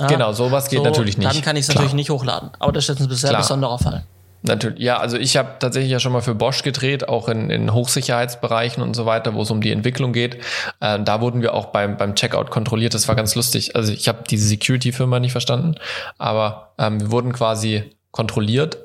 [0.00, 1.30] Ja, genau, sowas geht so, natürlich nicht.
[1.30, 2.50] Dann kann ich es natürlich nicht hochladen.
[2.58, 3.42] Aber das ist jetzt ein sehr Klar.
[3.42, 4.04] besonderer Fall.
[4.46, 7.72] Natürlich, ja, also ich habe tatsächlich ja schon mal für Bosch gedreht, auch in, in
[7.72, 10.36] Hochsicherheitsbereichen und so weiter, wo es um die Entwicklung geht.
[10.80, 12.94] Äh, da wurden wir auch beim, beim Checkout kontrolliert.
[12.94, 13.76] Das war ganz lustig.
[13.76, 15.76] Also ich habe diese Security-Firma nicht verstanden,
[16.18, 18.78] aber ähm, wir wurden quasi kontrolliert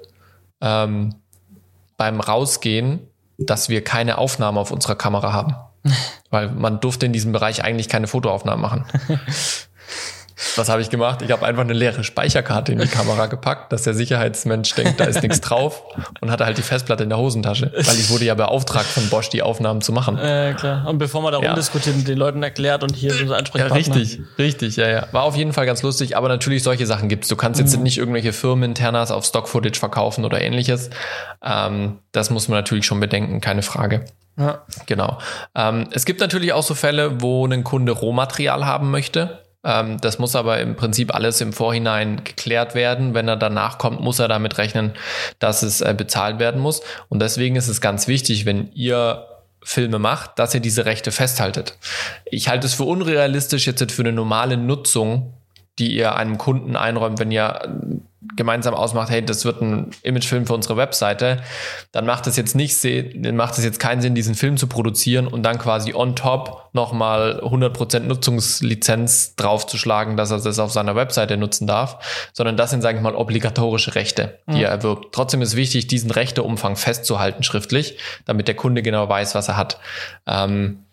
[0.62, 1.16] ähm,
[1.98, 3.00] beim Rausgehen,
[3.38, 5.56] dass wir keine Aufnahme auf unserer Kamera haben.
[6.30, 8.86] Weil man durfte in diesem Bereich eigentlich keine Fotoaufnahmen machen.
[10.56, 11.22] Was habe ich gemacht?
[11.22, 15.06] Ich habe einfach eine leere Speicherkarte in die Kamera gepackt, dass der Sicherheitsmensch denkt, da
[15.06, 15.84] ist nichts drauf
[16.20, 19.30] und hatte halt die Festplatte in der Hosentasche, weil ich wurde ja beauftragt von Bosch,
[19.30, 20.18] die Aufnahmen zu machen.
[20.18, 20.88] Äh, klar.
[20.88, 21.50] Und bevor man da ja.
[21.50, 23.78] rumdiskutiert, den Leuten erklärt und hier so Ansprechpartner.
[23.78, 25.08] Ja, richtig, richtig, ja, ja.
[25.12, 27.28] War auf jeden Fall ganz lustig, aber natürlich solche Sachen gibt's.
[27.28, 27.84] Du kannst jetzt mhm.
[27.84, 30.90] nicht irgendwelche Firmeninternas auf Stock-Footage verkaufen oder ähnliches.
[31.44, 34.06] Ähm, das muss man natürlich schon bedenken, keine Frage.
[34.38, 34.62] Ja.
[34.86, 35.18] Genau.
[35.56, 39.42] Ähm, es gibt natürlich auch so Fälle, wo ein Kunde Rohmaterial haben möchte.
[39.64, 43.14] Ähm, das muss aber im Prinzip alles im Vorhinein geklärt werden.
[43.14, 44.94] Wenn er danach kommt, muss er damit rechnen,
[45.40, 46.82] dass es äh, bezahlt werden muss.
[47.10, 49.28] Und deswegen ist es ganz wichtig, wenn ihr
[49.64, 51.78] Filme macht, dass ihr diese Rechte festhaltet.
[52.26, 55.34] Ich halte es für unrealistisch, jetzt für eine normale Nutzung,
[55.78, 57.60] die ihr einem Kunden einräumt, wenn ihr
[58.36, 61.42] gemeinsam ausmacht, hey, das wird ein Imagefilm für unsere Webseite,
[61.92, 65.28] dann macht es jetzt nicht, dann macht es jetzt keinen Sinn, diesen Film zu produzieren
[65.28, 71.36] und dann quasi on top nochmal 100% Nutzungslizenz draufzuschlagen, dass er das auf seiner Webseite
[71.36, 74.64] nutzen darf, sondern das sind, sage ich mal, obligatorische Rechte, die mhm.
[74.64, 75.14] er erwirbt.
[75.14, 79.80] Trotzdem ist wichtig, diesen Rechteumfang festzuhalten schriftlich, damit der Kunde genau weiß, was er hat.
[80.28, 80.86] Ähm,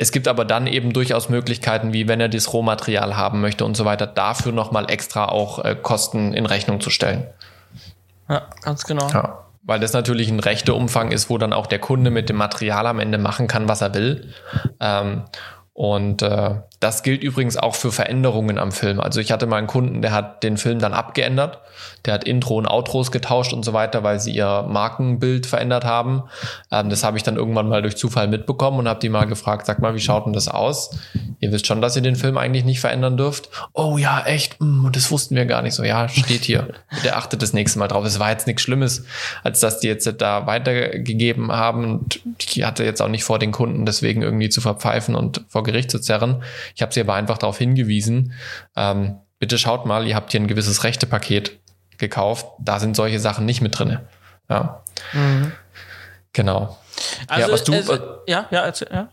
[0.00, 3.76] es gibt aber dann eben durchaus Möglichkeiten, wie wenn er das Rohmaterial haben möchte und
[3.76, 7.26] so weiter, dafür nochmal extra auch äh, Kosten in Rechnung zu stellen.
[8.28, 9.08] Ja, ganz genau.
[9.08, 12.36] Ja, weil das natürlich ein rechter Umfang ist, wo dann auch der Kunde mit dem
[12.36, 14.32] Material am Ende machen kann, was er will.
[14.78, 15.24] Ähm,
[15.72, 19.00] und äh, das gilt übrigens auch für Veränderungen am Film.
[19.00, 21.58] Also ich hatte mal einen Kunden, der hat den Film dann abgeändert.
[22.06, 26.24] Der hat Intro und Outros getauscht und so weiter, weil sie ihr Markenbild verändert haben.
[26.70, 29.66] Ähm, das habe ich dann irgendwann mal durch Zufall mitbekommen und habe die mal gefragt,
[29.66, 30.98] sag mal, wie schaut denn das aus?
[31.40, 33.48] Ihr wisst schon, dass ihr den Film eigentlich nicht verändern dürft.
[33.72, 34.60] Oh ja, echt?
[34.60, 35.84] Mm, das wussten wir gar nicht so.
[35.84, 36.68] Ja, steht hier.
[37.04, 38.04] Der achtet das nächste Mal drauf.
[38.04, 39.04] Es war jetzt nichts Schlimmes,
[39.42, 41.84] als dass die jetzt da weitergegeben haben.
[41.84, 45.62] Und ich hatte jetzt auch nicht vor, den Kunden deswegen irgendwie zu verpfeifen und vor
[45.62, 46.42] Gericht zu zerren.
[46.74, 48.32] Ich habe sie aber einfach darauf hingewiesen,
[48.76, 51.58] ähm, bitte schaut mal, ihr habt hier ein gewisses Rechtepaket
[51.98, 53.98] gekauft, da sind solche Sachen nicht mit drin.
[54.48, 54.82] Ja.
[55.12, 55.52] Mhm.
[56.32, 56.78] Genau.
[57.26, 59.08] Also, ja, was du, also, ja, ja, erzähl, ja.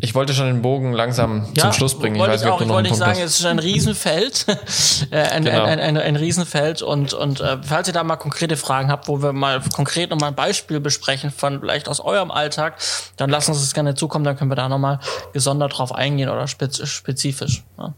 [0.00, 2.16] Ich wollte schon den Bogen langsam ja, zum Schluss bringen.
[2.16, 3.24] Ich weiß nicht, ob du noch einen Punkt sagen, hast.
[3.26, 4.46] es ist ein Riesenfeld,
[5.10, 5.62] äh, ein, genau.
[5.64, 9.22] ein, ein, ein, Riesenfeld und, und äh, falls ihr da mal konkrete Fragen habt, wo
[9.22, 12.78] wir mal konkret nochmal ein Beispiel besprechen von vielleicht aus eurem Alltag,
[13.16, 14.98] dann lasst uns das gerne zukommen, dann können wir da nochmal
[15.32, 17.62] gesondert drauf eingehen oder spezifisch.
[17.78, 17.94] Ja.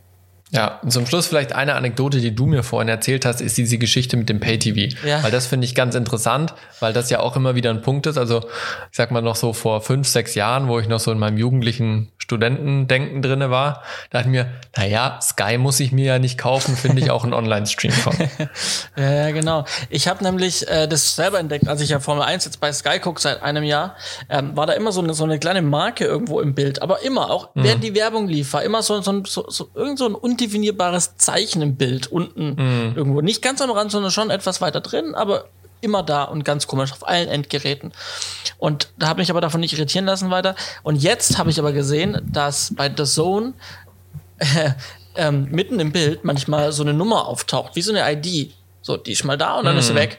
[0.53, 3.79] Ja, und zum Schluss vielleicht eine Anekdote, die du mir vorhin erzählt hast, ist diese
[3.79, 4.97] Geschichte mit dem Pay-TV.
[5.05, 5.23] Ja.
[5.25, 8.17] Weil das finde ich ganz interessant, weil das ja auch immer wieder ein Punkt ist.
[8.17, 8.39] Also
[8.91, 11.37] ich sag mal noch so vor fünf, sechs Jahren, wo ich noch so in meinem
[11.37, 16.77] jugendlichen Studentendenken drinne war, dachte ich mir, naja, Sky muss ich mir ja nicht kaufen,
[16.77, 18.15] finde ich auch einen Online-Stream von.
[18.97, 19.65] ja, genau.
[19.91, 22.99] Ich habe nämlich äh, das selber entdeckt, als ich ja Formel 1 jetzt bei Sky
[22.99, 23.95] gucke seit einem Jahr,
[24.29, 27.31] ähm, war da immer so eine, so eine kleine Marke irgendwo im Bild, aber immer,
[27.31, 27.63] auch mhm.
[27.63, 31.63] während die Werbung lief, war immer so, so, so, so irgend so ein undefinierbares Zeichen
[31.63, 32.93] im Bild unten mhm.
[32.95, 33.23] irgendwo.
[33.23, 35.47] Nicht ganz am Rand, sondern schon etwas weiter drin, aber
[35.81, 37.93] immer da und ganz komisch auf allen Endgeräten.
[38.59, 40.55] Und da habe ich aber davon nicht irritieren lassen weiter.
[40.83, 43.55] Und jetzt habe ich aber gesehen, dass bei The Zone
[44.39, 44.71] äh,
[45.17, 48.53] ähm, mitten im Bild manchmal so eine Nummer auftaucht, wie so eine ID.
[48.83, 49.79] So, die ist mal da und dann mm.
[49.79, 49.97] ist sie mhm.
[49.97, 50.19] weg.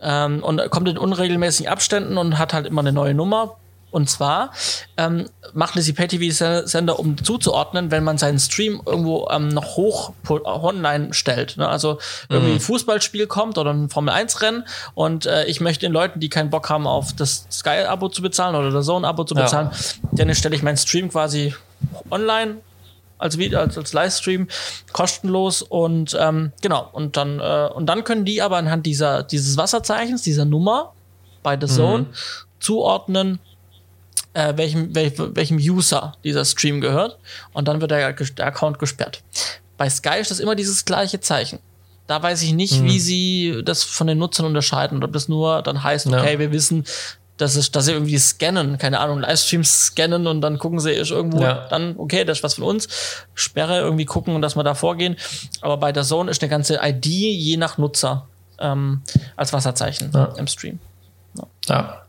[0.00, 3.56] Ähm, und kommt in unregelmäßigen Abständen und hat halt immer eine neue Nummer.
[3.96, 4.50] Und zwar
[4.98, 10.12] ähm, machen das die Pay-TV-Sender, um zuzuordnen, wenn man seinen Stream irgendwo ähm, noch hoch
[10.28, 11.56] online stellt.
[11.56, 11.66] Ne?
[11.66, 12.56] Also irgendwie mhm.
[12.56, 16.68] ein Fußballspiel kommt oder ein Formel-1-Rennen und äh, ich möchte den Leuten, die keinen Bock
[16.68, 20.24] haben, auf das Sky-Abo zu bezahlen oder das Zone-Abo zu bezahlen, ja.
[20.26, 21.54] dann stelle ich meinen Stream quasi
[22.10, 22.56] online
[23.16, 24.46] als als, als Livestream
[24.92, 29.56] kostenlos und ähm, genau und dann äh, und dann können die aber anhand dieser dieses
[29.56, 30.92] Wasserzeichens dieser Nummer
[31.42, 32.14] bei The Zone mhm.
[32.60, 33.40] zuordnen
[34.36, 37.18] äh, welchem, welch, welchem User dieser Stream gehört.
[37.52, 39.22] Und dann wird der, der Account gesperrt.
[39.78, 41.58] Bei Sky ist das immer dieses gleiche Zeichen.
[42.06, 42.84] Da weiß ich nicht, mhm.
[42.84, 45.02] wie sie das von den Nutzern unterscheiden.
[45.02, 46.38] Ob das nur dann heißt, okay, ja.
[46.38, 46.84] wir wissen,
[47.38, 51.10] dass, es, dass sie irgendwie scannen, keine Ahnung, Livestreams scannen und dann gucken sie, ist
[51.10, 51.66] irgendwo ja.
[51.68, 52.88] dann, okay, das ist was von uns.
[53.34, 55.16] Sperre irgendwie gucken und dass wir da vorgehen.
[55.62, 58.26] Aber bei der Zone ist eine ganze ID je nach Nutzer
[58.58, 59.02] ähm,
[59.34, 60.32] als Wasserzeichen ja.
[60.36, 60.78] im Stream.
[61.36, 61.46] Ja.
[61.68, 62.05] ja.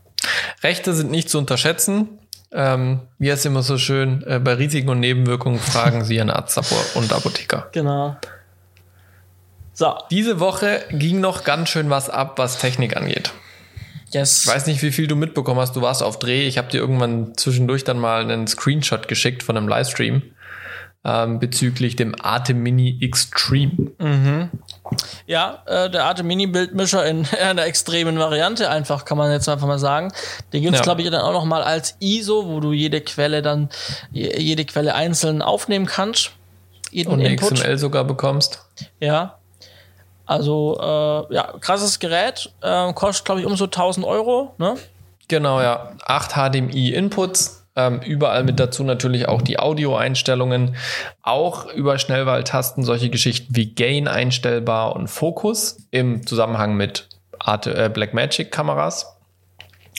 [0.62, 2.08] Rechte sind nicht zu unterschätzen.
[2.50, 6.58] Ähm, wie heißt immer so schön, äh, bei Risiken und Nebenwirkungen fragen Sie Ihren Arzt
[6.94, 7.68] und Apotheker.
[7.72, 8.16] Genau.
[9.74, 9.94] So.
[10.10, 13.32] Diese Woche ging noch ganz schön was ab, was Technik angeht.
[14.10, 14.44] Yes.
[14.44, 15.76] Ich weiß nicht, wie viel du mitbekommen hast.
[15.76, 16.46] Du warst auf Dreh.
[16.46, 20.22] Ich habe dir irgendwann zwischendurch dann mal einen Screenshot geschickt von einem Livestream
[21.08, 23.92] ähm, bezüglich dem Atem Mini Extreme.
[23.98, 24.50] Mhm.
[25.26, 29.66] Ja, äh, der Atem Mini Bildmischer in einer extremen Variante einfach, kann man jetzt einfach
[29.66, 30.12] mal sagen.
[30.52, 30.84] Den gibt's ja.
[30.84, 33.70] glaube ich, dann auch noch mal als ISO, wo du jede Quelle dann,
[34.12, 36.32] jede Quelle einzeln aufnehmen kannst.
[36.90, 37.54] Jeden Und Input.
[37.54, 38.64] XML sogar bekommst.
[39.00, 39.38] Ja.
[40.26, 44.76] Also, äh, ja, krasses Gerät, äh, kostet glaube ich um so 1000 Euro, ne?
[45.26, 45.92] Genau, ja.
[46.04, 50.74] 8 HDMI-Inputs, ähm, überall mit dazu natürlich auch die Audioeinstellungen,
[51.22, 57.08] auch über Schnellwahltasten solche Geschichten wie Gain einstellbar und Fokus im Zusammenhang mit
[57.38, 59.16] Art, äh, Blackmagic Kameras.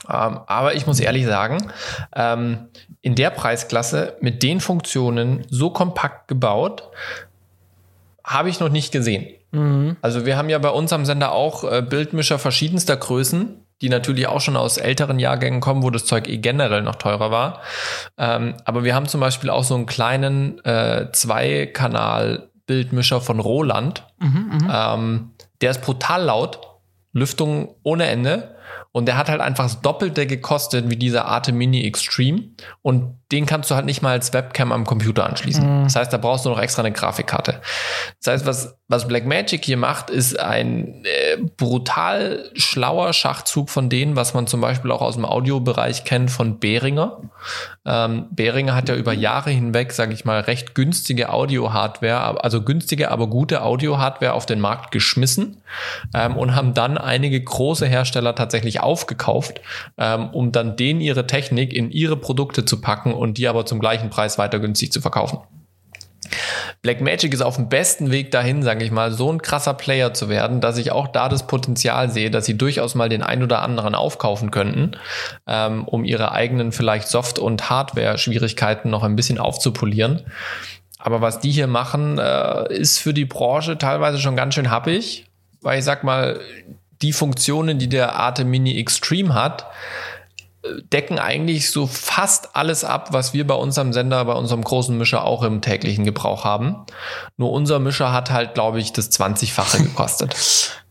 [0.09, 1.71] Ähm, aber ich muss ehrlich sagen,
[2.13, 2.67] ähm,
[3.01, 6.83] in der Preisklasse mit den Funktionen so kompakt gebaut,
[8.25, 9.27] habe ich noch nicht gesehen.
[9.51, 9.95] Mhm.
[10.01, 14.27] Also wir haben ja bei uns am Sender auch äh, Bildmischer verschiedenster Größen die natürlich
[14.27, 17.61] auch schon aus älteren Jahrgängen kommen, wo das Zeug eh generell noch teurer war.
[18.17, 24.03] Ähm, aber wir haben zum Beispiel auch so einen kleinen äh, Zwei-Kanal-Bildmischer von Roland.
[24.19, 26.59] Mhm, mhm, ähm, der ist brutal laut,
[27.13, 28.55] Lüftung ohne Ende.
[28.91, 32.43] Und der hat halt einfach das Doppelte gekostet wie dieser Arte Mini Extreme.
[32.81, 35.81] Und den kannst du halt nicht mal als Webcam am Computer anschließen.
[35.81, 35.83] Mhm.
[35.83, 37.61] Das heißt, da brauchst du noch extra eine Grafikkarte.
[38.23, 44.15] Das heißt, was, was Blackmagic hier macht, ist ein äh, brutal schlauer Schachzug von denen,
[44.15, 47.21] was man zum Beispiel auch aus dem Audiobereich kennt von Behringer.
[47.85, 53.11] Ähm, Behringer hat ja über Jahre hinweg, sage ich mal, recht günstige Audio-Hardware, also günstige,
[53.11, 55.61] aber gute Audio-Hardware auf den Markt geschmissen
[56.15, 59.61] ähm, und haben dann einige große Hersteller tatsächlich aufgekauft,
[59.97, 63.79] ähm, um dann denen ihre Technik in ihre Produkte zu packen und die aber zum
[63.79, 65.39] gleichen Preis weiter günstig zu verkaufen.
[66.81, 70.29] Blackmagic ist auf dem besten Weg dahin, sage ich mal, so ein krasser Player zu
[70.29, 73.61] werden, dass ich auch da das Potenzial sehe, dass sie durchaus mal den ein oder
[73.61, 74.91] anderen aufkaufen könnten,
[75.47, 80.21] ähm, um ihre eigenen vielleicht Soft- und Hardware-Schwierigkeiten noch ein bisschen aufzupolieren.
[80.97, 85.25] Aber was die hier machen, äh, ist für die Branche teilweise schon ganz schön happig,
[85.61, 86.39] weil ich sag mal,
[87.01, 89.65] die Funktionen, die der Arte Mini Extreme hat,
[90.91, 95.23] decken eigentlich so fast alles ab, was wir bei unserem Sender, bei unserem großen Mischer
[95.23, 96.85] auch im täglichen Gebrauch haben.
[97.37, 100.35] Nur unser Mischer hat halt, glaube ich, das 20-fache gekostet.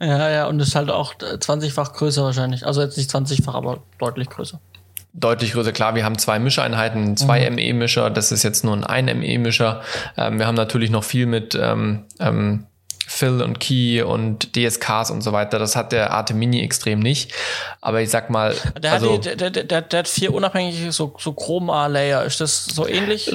[0.01, 2.67] ja, ja, und ist halt auch 20-fach größer wahrscheinlich.
[2.67, 4.59] Also jetzt nicht 20-fach, aber deutlich größer.
[5.13, 7.57] Deutlich größer, klar, wir haben zwei Mischeinheiten, zwei mhm.
[7.57, 9.83] ME-Mischer, das ist jetzt nur ein, ein ME-Mischer.
[10.17, 12.67] Ähm, wir haben natürlich noch viel mit ähm, ähm,
[13.11, 15.59] Fill und Key und DSKs und so weiter.
[15.59, 17.33] Das hat der Arte Mini extrem nicht.
[17.81, 18.55] Aber ich sag mal.
[18.83, 22.23] Der, also, hat, die, der, der, der, hat vier unabhängige so, so Chroma-Layer.
[22.25, 23.33] Ist das so ähnlich?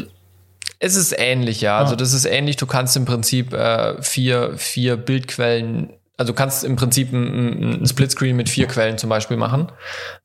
[0.77, 1.79] Es ist ähnlich, ja.
[1.79, 1.97] Also ah.
[1.97, 2.57] das ist ähnlich.
[2.57, 7.87] Du kannst im Prinzip äh, vier, vier Bildquellen also du kannst im Prinzip ein, ein
[7.87, 9.71] Splitscreen mit vier Quellen zum Beispiel machen.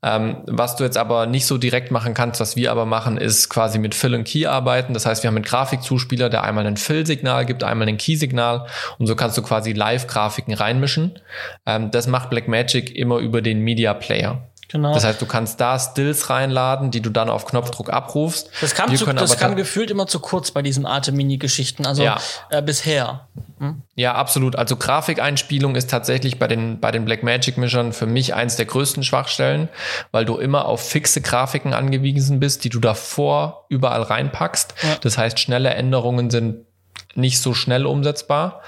[0.03, 3.49] Ähm, was du jetzt aber nicht so direkt machen kannst, was wir aber machen, ist
[3.49, 4.93] quasi mit Fill und Key arbeiten.
[4.93, 8.66] Das heißt, wir haben einen Grafikzuspieler, der einmal ein Fill-Signal gibt, einmal ein Key-Signal
[8.99, 11.18] und so kannst du quasi Live-Grafiken reinmischen.
[11.64, 14.43] Ähm, das macht Blackmagic immer über den Media Player.
[14.71, 14.93] Genau.
[14.93, 18.51] Das heißt, du kannst da Stills reinladen, die du dann auf Knopfdruck abrufst.
[18.61, 22.19] Das kam, zu, das kam gefühlt immer zu kurz bei diesen Arte-Mini-Geschichten, also ja.
[22.51, 23.29] äh, bisher.
[23.61, 23.83] Hm?
[23.95, 24.57] Ja, absolut.
[24.57, 29.71] Also Grafikeinspielung ist tatsächlich bei den, bei den Blackmagic-Mischern für mich eins der größten Schwachstellen,
[30.12, 34.75] weil du immer auf fixe Grafiken angewiesen bist, die du davor überall reinpackst.
[34.83, 34.97] Ja.
[35.01, 36.66] Das heißt, schnelle Änderungen sind
[37.14, 38.61] nicht so schnell umsetzbar.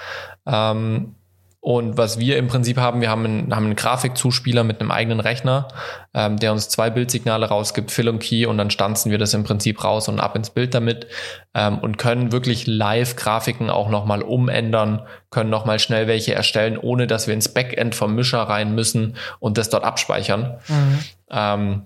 [0.47, 1.15] Ähm,
[1.63, 5.21] und was wir im Prinzip haben, wir haben einen, haben einen Grafikzuspieler mit einem eigenen
[5.21, 5.69] Rechner,
[6.15, 9.45] ähm, der uns zwei Bildsignale rausgibt, Fill und Key, und dann stanzen wir das im
[9.45, 11.07] Prinzip raus und ab ins Bild damit
[11.55, 17.07] ähm, und können wirklich live Grafiken auch nochmal umändern, können nochmal schnell welche erstellen, ohne
[17.07, 20.59] dass wir ins Backend vom Mischer rein müssen und das dort abspeichern.
[20.67, 20.99] Mhm.
[21.31, 21.83] Ähm,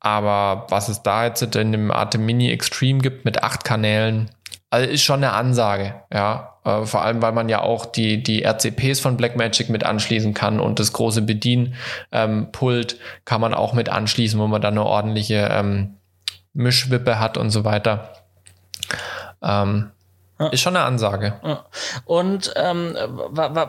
[0.00, 4.30] aber was es da jetzt in dem Atem Mini Extreme gibt mit acht Kanälen,
[4.70, 6.53] also ist schon eine Ansage, ja.
[6.64, 10.60] Äh, vor allem, weil man ja auch die, die RCPs von Blackmagic mit anschließen kann
[10.60, 15.48] und das große Bedienpult ähm, kann man auch mit anschließen, wo man dann eine ordentliche
[15.50, 15.96] ähm,
[16.54, 18.12] Mischwippe hat und so weiter.
[19.42, 19.90] Ähm,
[20.40, 20.48] ja.
[20.48, 21.34] Ist schon eine Ansage.
[21.44, 21.64] Ja.
[22.06, 22.96] Und ähm,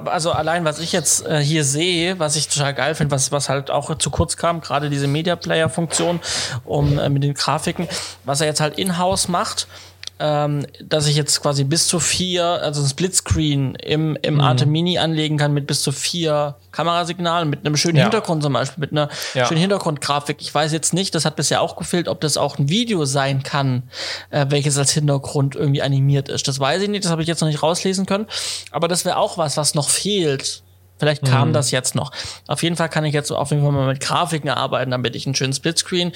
[0.06, 3.50] also allein, was ich jetzt äh, hier sehe, was ich total geil finde, was, was
[3.50, 6.20] halt auch zu kurz kam, gerade diese Media Player-Funktion,
[6.64, 7.88] um äh, mit den Grafiken,
[8.24, 9.68] was er jetzt halt in-house macht,
[10.20, 14.42] ähm, dass ich jetzt quasi bis zu vier, also ein Splitscreen im, im mhm.
[14.42, 18.04] Arte Mini anlegen kann mit bis zu vier Kamerasignalen, mit einem schönen ja.
[18.04, 19.46] Hintergrund zum Beispiel, mit einer ja.
[19.46, 20.38] schönen Hintergrundgrafik.
[20.40, 23.44] Ich weiß jetzt nicht, das hat bisher auch gefehlt, ob das auch ein Video sein
[23.44, 23.84] kann,
[24.30, 26.48] äh, welches als Hintergrund irgendwie animiert ist.
[26.48, 28.28] Das weiß ich nicht, das habe ich jetzt noch nicht rauslesen können.
[28.72, 30.64] Aber das wäre auch was, was noch fehlt
[30.98, 31.54] Vielleicht kam mhm.
[31.54, 32.12] das jetzt noch.
[32.48, 35.26] Auf jeden Fall kann ich jetzt auf jeden Fall mal mit Grafiken arbeiten, damit ich
[35.26, 36.14] einen schönen Splitscreen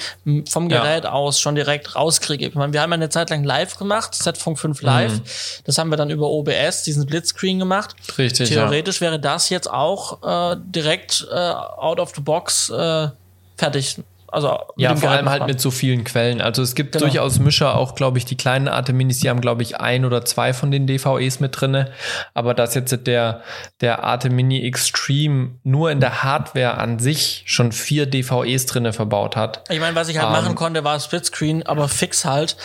[0.48, 1.12] vom Gerät ja.
[1.12, 2.46] aus schon direkt rauskriege.
[2.46, 5.12] Ich meine, wir haben ja eine Zeit lang live gemacht, Z-Funk 5 Live.
[5.12, 5.22] Mhm.
[5.64, 7.94] Das haben wir dann über OBS, diesen Splitscreen gemacht.
[8.16, 8.48] Richtig.
[8.48, 9.08] Theoretisch ja.
[9.08, 13.08] wäre das jetzt auch äh, direkt äh, out of the box äh,
[13.56, 13.96] fertig.
[14.32, 16.40] Also ja, vor allem halt mit so vielen Quellen.
[16.40, 17.06] Also es gibt genau.
[17.06, 20.52] durchaus Mischer, auch glaube ich, die kleinen Arteminis, die haben glaube ich ein oder zwei
[20.52, 21.90] von den DVEs mit drinne.
[22.34, 23.42] Aber dass jetzt der
[23.80, 29.64] der Artemini Extreme nur in der Hardware an sich schon vier DVEs drinne verbaut hat.
[29.70, 32.56] Ich meine, was ich halt ähm, machen konnte, war Splitscreen, aber fix halt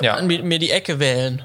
[0.00, 0.20] ja.
[0.22, 1.42] mir, mir die Ecke wählen.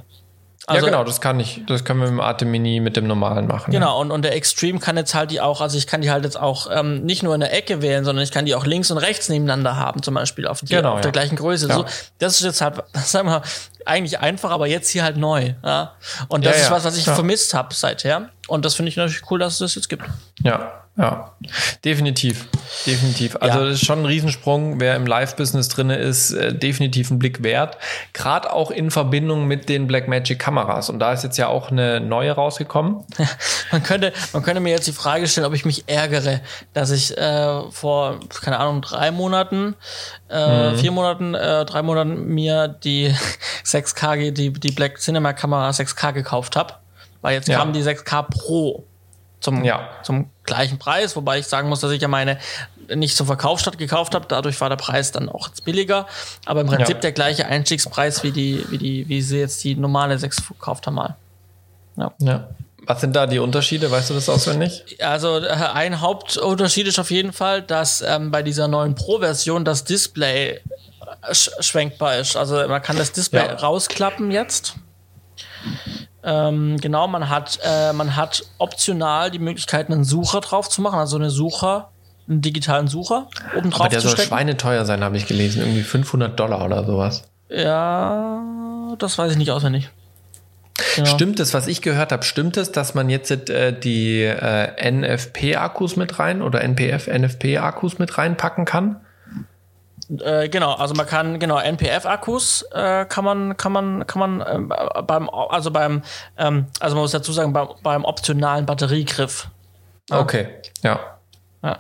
[0.69, 1.63] Also, ja, genau, das kann ich.
[1.65, 3.71] Das können wir mit dem Atem Mini mit dem normalen machen.
[3.71, 4.01] Genau, ja.
[4.01, 6.37] und, und der Extreme kann jetzt halt die auch, also ich kann die halt jetzt
[6.37, 8.97] auch ähm, nicht nur in der Ecke wählen, sondern ich kann die auch links und
[8.97, 11.01] rechts nebeneinander haben, zum Beispiel auf, die, genau, auf ja.
[11.03, 11.69] der gleichen Größe.
[11.69, 11.75] Ja.
[11.75, 11.85] So,
[12.19, 13.41] das ist jetzt halt, sagen wir mal,
[13.85, 15.53] eigentlich einfach, aber jetzt hier halt neu.
[15.63, 15.93] Ja?
[16.27, 18.29] Und das ist was, was ich vermisst habe seither.
[18.49, 20.03] Und das finde ich natürlich cool, dass es das jetzt gibt.
[20.43, 21.31] Ja, ja,
[21.85, 22.47] definitiv,
[22.87, 23.35] definitiv.
[23.35, 23.65] Also ja.
[23.65, 24.79] das ist schon ein Riesensprung.
[24.79, 27.77] Wer im Live-Business drinne ist, äh, definitiv ein Blick wert.
[28.13, 30.89] Gerade auch in Verbindung mit den Blackmagic Kameras.
[30.89, 33.05] Und da ist jetzt ja auch eine neue rausgekommen.
[33.71, 36.41] man könnte, man könnte mir jetzt die Frage stellen, ob ich mich ärgere,
[36.73, 39.75] dass ich äh, vor keine Ahnung drei Monaten,
[40.31, 40.77] äh, mhm.
[40.79, 43.13] vier Monaten, äh, drei Monaten mir die
[43.63, 46.73] 6K, die die Black Cinema Kamera 6K gekauft habe.
[47.21, 47.59] Weil jetzt ja.
[47.59, 48.83] kam die 6K Pro
[49.39, 49.89] zum, ja.
[50.03, 52.37] zum gleichen Preis, wobei ich sagen muss, dass ich ja meine
[52.95, 54.25] nicht zur Verkaufsstadt gekauft habe.
[54.27, 56.07] Dadurch war der Preis dann auch jetzt billiger.
[56.45, 57.01] Aber im Prinzip ja.
[57.01, 60.95] der gleiche Einstiegspreis wie die, wie die, wie sie jetzt die normale 6 verkauft haben
[60.95, 61.15] mal.
[61.97, 62.13] Ja.
[62.19, 62.47] ja.
[62.85, 63.91] Was sind da die Unterschiede?
[63.91, 64.97] Weißt du das auswendig?
[65.01, 69.83] Also äh, ein Hauptunterschied ist auf jeden Fall, dass ähm, bei dieser neuen Pro-Version das
[69.83, 72.37] Display äh, sch schwenkbar ist.
[72.37, 73.55] Also man kann das Display ja.
[73.55, 74.75] rausklappen jetzt.
[76.27, 80.99] Ähm, genau, man hat, äh, man hat optional die Möglichkeit, einen Sucher drauf zu machen,
[80.99, 81.87] also eine Sucher,
[82.27, 85.61] einen digitalen Sucher oben drauf Aber der zu soll schweineteuer sein, habe ich gelesen.
[85.61, 87.23] Irgendwie 500 Dollar oder sowas.
[87.49, 88.43] Ja,
[88.99, 89.89] das weiß ich nicht auswendig.
[90.95, 91.09] Genau.
[91.09, 95.95] Stimmt es, was ich gehört habe, stimmt es, dass man jetzt äh, die äh, NFP-Akkus
[95.95, 98.97] mit rein oder NPF-NFP-Akkus mit reinpacken kann?
[100.09, 105.01] Äh, genau, also man kann genau NPF-Akkus äh, kann man kann man kann man äh,
[105.01, 106.01] beim also beim
[106.37, 109.49] ähm, also man muss dazu sagen beim, beim optionalen Batteriegriff.
[110.09, 110.47] Okay,
[110.81, 111.16] ja.
[111.67, 111.79] Ja.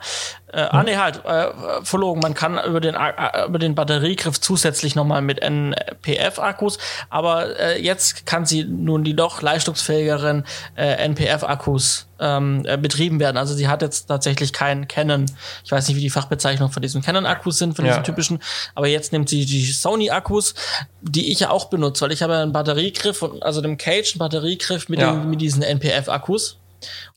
[0.51, 1.51] Äh, ah, nee, halt, äh,
[1.83, 2.21] verlogen.
[2.21, 6.77] Man kann über den, über den Batteriegriff zusätzlich nochmal mit NPF-Akkus,
[7.09, 13.37] aber äh, jetzt kann sie nun die doch leistungsfähigeren äh, NPF-Akkus ähm, äh, betrieben werden.
[13.37, 15.25] Also sie hat jetzt tatsächlich keinen Canon,
[15.63, 18.03] ich weiß nicht, wie die Fachbezeichnung von diesen Canon-Akkus sind, von diesen ja.
[18.03, 18.39] typischen,
[18.75, 20.55] aber jetzt nimmt sie die Sony-Akkus,
[21.01, 24.89] die ich ja auch benutze, weil ich habe einen Batteriegriff, also dem Cage einen Batteriegriff
[24.89, 25.11] mit, ja.
[25.11, 26.59] den, mit diesen NPF-Akkus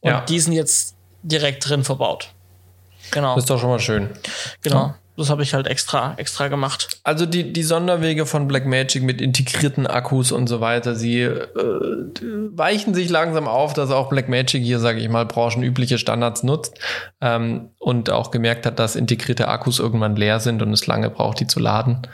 [0.01, 0.21] und ja.
[0.23, 2.31] die sind jetzt direkt drin verbaut.
[3.11, 3.35] Genau.
[3.35, 4.11] Das ist doch schon mal schön.
[4.63, 4.77] Genau.
[4.77, 4.95] Ja.
[5.21, 6.99] Das habe ich halt extra, extra gemacht.
[7.05, 11.45] Also die, die Sonderwege von Blackmagic mit integrierten Akkus und so weiter, sie äh,
[12.55, 16.79] weichen sich langsam auf, dass auch Blackmagic hier, sage ich mal, branchenübliche Standards nutzt
[17.21, 21.41] ähm, und auch gemerkt hat, dass integrierte Akkus irgendwann leer sind und es lange braucht,
[21.41, 22.07] die zu laden.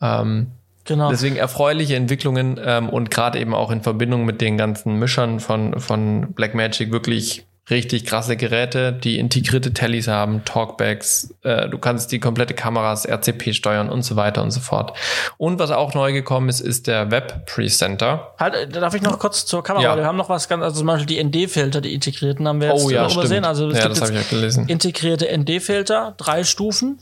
[0.00, 0.52] Ähm,
[0.86, 1.08] Genau.
[1.08, 5.80] Deswegen erfreuliche Entwicklungen ähm, und gerade eben auch in Verbindung mit den ganzen Mischern von,
[5.80, 12.20] von Blackmagic wirklich richtig krasse Geräte, die integrierte Tellys haben, Talkbacks, äh, du kannst die
[12.20, 14.92] komplette Kameras RCP steuern und so weiter und so fort.
[15.38, 18.34] Und was auch neu gekommen ist, ist der Web Presenter.
[18.38, 19.82] Halt, äh, darf ich noch kurz zur Kamera?
[19.82, 19.96] Ja.
[19.96, 22.84] Wir haben noch was ganz, also zum Beispiel die ND-Filter, die integrierten haben wir jetzt
[22.84, 23.26] oh, ja, übersehen.
[23.26, 23.46] Stimmt.
[23.46, 24.68] Also es ja, gibt das ich auch gelesen.
[24.68, 26.98] integrierte ND-Filter, drei Stufen.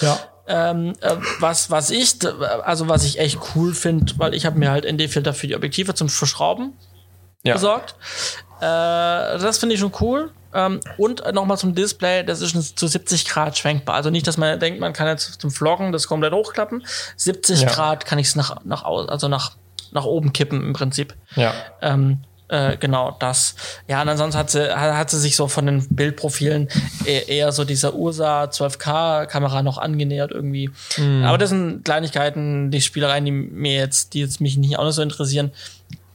[0.00, 0.18] Ja.
[0.46, 2.18] Ähm, äh, was, was ich,
[2.64, 5.94] also was ich echt cool finde, weil ich habe mir halt ND-Filter für die Objektive
[5.94, 6.74] zum Verschrauben
[7.46, 7.54] ja.
[7.54, 7.94] besorgt.
[8.60, 8.64] Äh,
[9.38, 10.30] das finde ich schon cool.
[10.54, 13.94] Ähm, und nochmal zum Display, das ist zu 70 Grad schwenkbar.
[13.94, 16.86] Also nicht, dass man denkt, man kann jetzt zum Vloggen das komplett hochklappen.
[17.16, 17.68] 70 ja.
[17.68, 19.56] Grad kann ich es nach, nach, also nach,
[19.92, 21.14] nach oben kippen im Prinzip.
[21.34, 21.52] Ja.
[21.82, 23.56] Ähm, äh, genau das.
[23.88, 26.68] Ja, und ansonsten hat sie, hat sie sich so von den Bildprofilen
[27.04, 30.70] eher, eher so dieser Ursa 12K-Kamera noch angenähert irgendwie.
[30.96, 31.24] Mm.
[31.24, 34.92] Aber das sind Kleinigkeiten, die Spielereien, die mir jetzt, die jetzt mich nicht auch noch
[34.92, 35.50] so interessieren.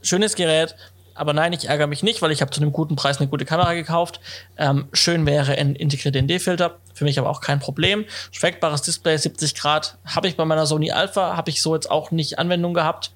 [0.01, 0.75] Schönes Gerät,
[1.21, 3.45] aber nein, ich ärgere mich nicht, weil ich habe zu einem guten Preis eine gute
[3.45, 4.19] Kamera gekauft.
[4.57, 8.05] Ähm, schön wäre ein integrierter ND-Filter, für mich aber auch kein Problem.
[8.31, 12.09] Schwenkbares Display, 70 Grad, habe ich bei meiner Sony Alpha, habe ich so jetzt auch
[12.09, 13.11] nicht Anwendung gehabt.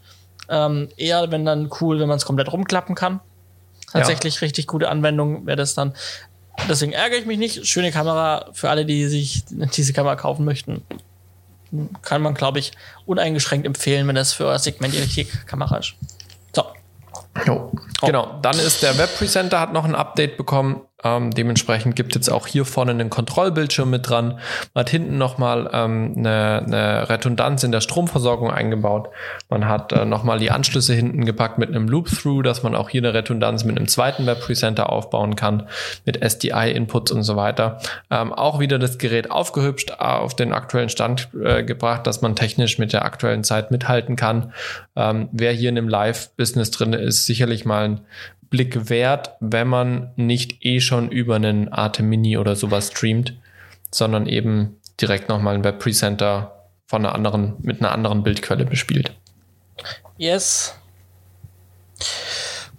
[0.50, 3.22] Ähm, eher, wenn dann cool, wenn man es komplett rumklappen kann.
[3.92, 4.42] Tatsächlich ja.
[4.42, 5.96] richtig gute Anwendung wäre das dann.
[6.70, 7.66] Deswegen ärgere ich mich nicht.
[7.66, 10.84] Schöne Kamera für alle, die sich diese Kamera kaufen möchten.
[12.04, 12.72] Kann man, glaube ich,
[13.08, 15.96] uneingeschränkt empfehlen, wenn das für euer Segment die Kamera ist.
[17.46, 17.72] Jo.
[18.02, 20.82] Genau, dann ist der Web Presenter hat noch ein Update bekommen.
[21.06, 24.40] Ähm, dementsprechend gibt jetzt auch hier vorne einen Kontrollbildschirm mit dran.
[24.74, 29.10] Man hat hinten nochmal ähm, eine, eine Redundanz in der Stromversorgung eingebaut.
[29.48, 33.02] Man hat äh, nochmal die Anschlüsse hinten gepackt mit einem Loop-Through, dass man auch hier
[33.02, 35.68] eine Redundanz mit einem zweiten Web Presenter aufbauen kann,
[36.06, 37.80] mit SDI-Inputs und so weiter.
[38.10, 42.36] Ähm, auch wieder das Gerät aufgehübscht, äh, auf den aktuellen Stand äh, gebracht, dass man
[42.36, 44.54] technisch mit der aktuellen Zeit mithalten kann.
[44.96, 48.02] Ähm, wer hier in dem Live-Business drin ist, sicherlich mal ein
[48.50, 53.34] Blick wert, wenn man nicht eh schon über einen Arte Mini oder sowas streamt,
[53.92, 59.12] sondern eben direkt nochmal ein Web Presenter von einer anderen, mit einer anderen Bildquelle bespielt.
[60.18, 60.76] Yes.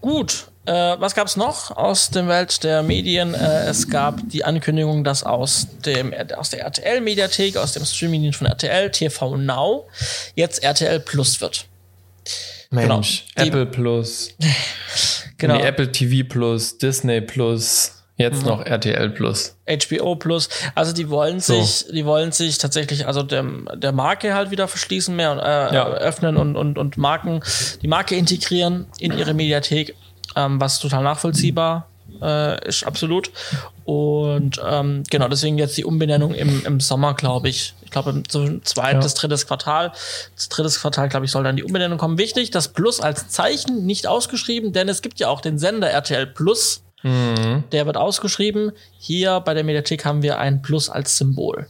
[0.00, 0.48] Gut.
[0.66, 3.34] Äh, was gab es noch aus der Welt der Medien?
[3.34, 8.48] Äh, es gab die Ankündigung, dass aus, dem, aus der RTL-Mediathek, aus dem Streaming von
[8.48, 9.86] RTL, TV Now,
[10.34, 11.66] jetzt RTL Plus wird.
[12.70, 13.46] Mensch, genau.
[13.46, 14.30] Apple Plus.
[15.38, 15.58] genau.
[15.58, 18.48] Apple TV Plus, Disney Plus, jetzt mhm.
[18.48, 19.56] noch RTL Plus.
[19.66, 20.48] HBO Plus.
[20.74, 21.60] Also die wollen so.
[21.60, 25.74] sich, die wollen sich tatsächlich, also der, der Marke halt wieder verschließen mehr und äh,
[25.74, 25.86] ja.
[25.88, 27.40] öffnen und, und, und Marken,
[27.82, 29.94] die Marke integrieren in ihre Mediathek,
[30.34, 31.88] ähm, was total nachvollziehbar
[32.22, 33.30] äh, ist absolut.
[33.84, 37.74] Und ähm, genau, deswegen jetzt die Umbenennung im, im Sommer, glaube ich.
[37.82, 39.20] Ich glaube, so zweites, ja.
[39.20, 39.92] drittes Quartal.
[40.34, 42.18] Das drittes Quartal, glaube ich, soll dann die Umbenennung kommen.
[42.18, 46.26] Wichtig, das Plus als Zeichen nicht ausgeschrieben, denn es gibt ja auch den Sender RTL
[46.26, 46.82] Plus.
[47.02, 47.64] Mhm.
[47.72, 48.72] Der wird ausgeschrieben.
[48.98, 51.68] Hier bei der Mediathek haben wir ein Plus als Symbol.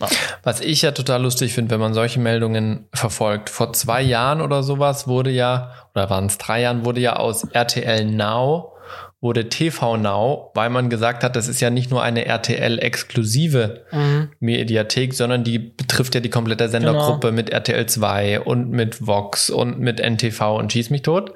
[0.00, 0.08] Ja.
[0.42, 3.50] Was ich ja total lustig finde, wenn man solche Meldungen verfolgt.
[3.50, 7.44] Vor zwei Jahren oder sowas wurde ja, oder waren es drei Jahren, wurde ja aus
[7.44, 8.72] RTL Now
[9.20, 14.30] wurde TV Now, weil man gesagt hat, das ist ja nicht nur eine RTL-exklusive mhm.
[14.40, 17.36] Mediathek, sondern die betrifft ja die komplette Sendergruppe genau.
[17.36, 21.34] mit RTL 2 und mit Vox und mit NTV und Schieß mich tot.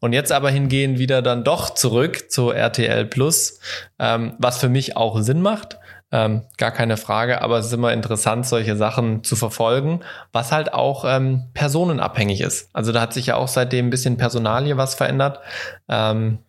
[0.00, 3.60] Und jetzt aber hingehen wieder dann doch zurück zu RTL Plus,
[3.98, 5.78] ähm, was für mich auch Sinn macht.
[6.14, 10.74] Ähm, gar keine Frage, aber es ist immer interessant, solche Sachen zu verfolgen, was halt
[10.74, 12.68] auch ähm, personenabhängig ist.
[12.74, 15.40] Also da hat sich ja auch seitdem ein bisschen Personalie was verändert.
[15.88, 16.40] Ähm,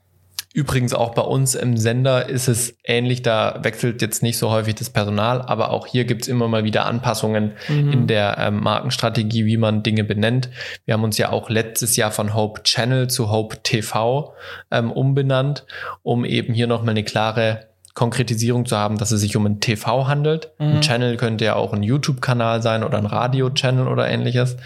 [0.54, 4.76] Übrigens auch bei uns im Sender ist es ähnlich, da wechselt jetzt nicht so häufig
[4.76, 7.92] das Personal, aber auch hier gibt's immer mal wieder Anpassungen mhm.
[7.92, 10.50] in der ähm, Markenstrategie, wie man Dinge benennt.
[10.86, 14.36] Wir haben uns ja auch letztes Jahr von Hope Channel zu Hope TV
[14.70, 15.66] ähm, umbenannt,
[16.04, 20.08] um eben hier nochmal eine klare Konkretisierung zu haben, dass es sich um ein TV
[20.08, 20.52] handelt.
[20.60, 20.66] Mhm.
[20.68, 24.58] Ein Channel könnte ja auch ein YouTube-Kanal sein oder ein Radio-Channel oder ähnliches.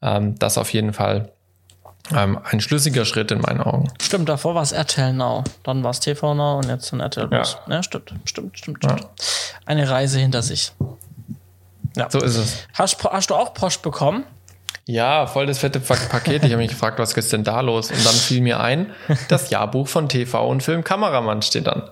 [0.00, 1.32] Ähm, das auf jeden Fall
[2.14, 3.88] ähm, ein schlüssiger Schritt in meinen Augen.
[4.00, 7.28] Stimmt, davor war es RTL Now, dann war es TV Now und jetzt ein RTL
[7.28, 7.58] Plus.
[7.66, 7.74] Ja.
[7.74, 9.00] ja, stimmt, stimmt, stimmt, stimmt.
[9.00, 9.06] Ja.
[9.64, 10.72] Eine Reise hinter sich.
[11.96, 12.10] Ja.
[12.10, 12.66] So ist es.
[12.74, 14.24] Hast, hast du auch Post bekommen?
[14.88, 16.44] Ja, voll das fette Paket.
[16.44, 17.90] Ich habe mich gefragt, was ist denn da los?
[17.90, 18.92] Und dann fiel mir ein,
[19.28, 21.90] das Jahrbuch von TV und Filmkameramann steht dann.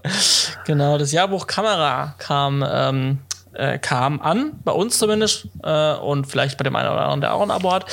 [0.64, 3.18] Genau, das Jahrbuch Kamera kam ähm,
[3.54, 7.34] äh, kam an, bei uns zumindest, äh, und vielleicht bei dem einen oder anderen, der
[7.34, 7.86] auch ein Abo hat.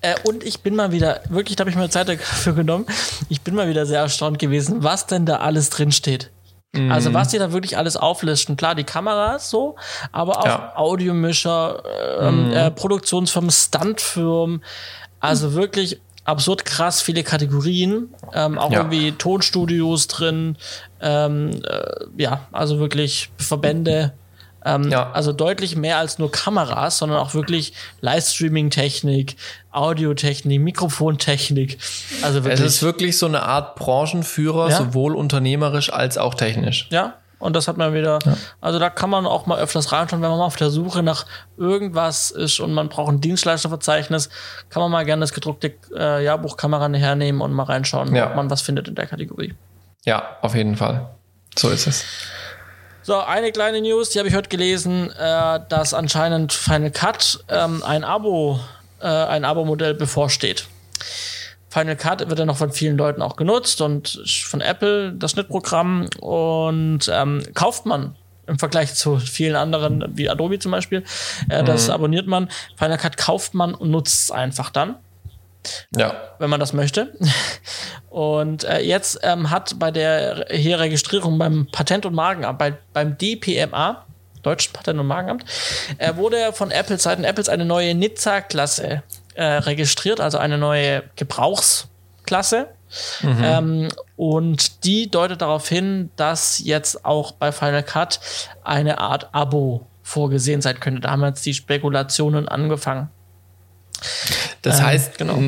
[0.00, 2.86] Äh, und ich bin mal wieder, wirklich, da habe ich mir Zeit dafür genommen,
[3.28, 6.30] ich bin mal wieder sehr erstaunt gewesen, was denn da alles drin steht.
[6.72, 6.92] Mhm.
[6.92, 8.56] Also was die da wirklich alles auflisten.
[8.56, 9.76] Klar, die Kameras so,
[10.12, 10.72] aber auch ja.
[10.76, 11.82] Audiomischer,
[12.20, 12.52] ähm, mhm.
[12.52, 14.62] äh, Produktionsfirmen, Stuntfirmen.
[15.18, 18.78] Also wirklich absurd krass viele Kategorien, ähm, auch ja.
[18.78, 20.56] irgendwie Tonstudios drin,
[21.00, 24.12] ähm, äh, ja, also wirklich Verbände.
[24.64, 25.10] Ähm, ja.
[25.12, 29.36] Also deutlich mehr als nur Kameras, sondern auch wirklich Livestreaming-Technik,
[29.72, 31.78] Audiotechnik, Mikrofontechnik.
[32.22, 32.60] Also wirklich.
[32.60, 34.76] Es ist wirklich so eine Art Branchenführer, ja?
[34.76, 36.88] sowohl unternehmerisch als auch technisch.
[36.90, 38.36] Ja, und das hat man wieder, ja.
[38.60, 41.24] also da kann man auch mal öfters reinschauen, wenn man mal auf der Suche nach
[41.56, 44.28] irgendwas ist und man braucht ein Dienstleisterverzeichnis,
[44.68, 48.60] kann man mal gerne das gedruckte äh, Jahrbuchkamera hernehmen und mal reinschauen, ob man was
[48.60, 49.54] findet in der Kategorie.
[50.04, 51.08] Ja, auf jeden Fall.
[51.58, 52.04] So ist es.
[53.02, 57.82] So, eine kleine News, die habe ich heute gelesen, äh, dass anscheinend Final Cut ähm,
[57.82, 58.60] ein Abo,
[59.00, 60.66] äh, ein Abo-Modell bevorsteht.
[61.70, 66.08] Final Cut wird ja noch von vielen Leuten auch genutzt und von Apple das Schnittprogramm
[66.20, 71.04] und ähm, kauft man im Vergleich zu vielen anderen, wie Adobe zum Beispiel.
[71.48, 71.94] Äh, das mhm.
[71.94, 72.50] abonniert man.
[72.76, 74.96] Final Cut kauft man und nutzt es einfach dann.
[75.96, 76.14] Ja.
[76.38, 77.12] Wenn man das möchte.
[78.10, 83.16] Und äh, jetzt ähm, hat bei der hier Registrierung beim Patent- und Markenamt, bei, beim
[83.16, 84.04] DPMA,
[84.42, 85.44] Deutschen Patent- und Markenamt,
[85.98, 89.04] äh, wurde von Apple, Seiten Apples eine neue Nizza-Klasse
[89.34, 92.66] äh, registriert, also eine neue Gebrauchsklasse.
[93.22, 93.42] Mhm.
[93.44, 98.18] Ähm, und die deutet darauf hin, dass jetzt auch bei Final Cut
[98.64, 101.02] eine Art Abo vorgesehen sein könnte.
[101.02, 103.08] Da haben jetzt die Spekulationen angefangen.
[104.62, 105.38] Das ähm, heißt, genau.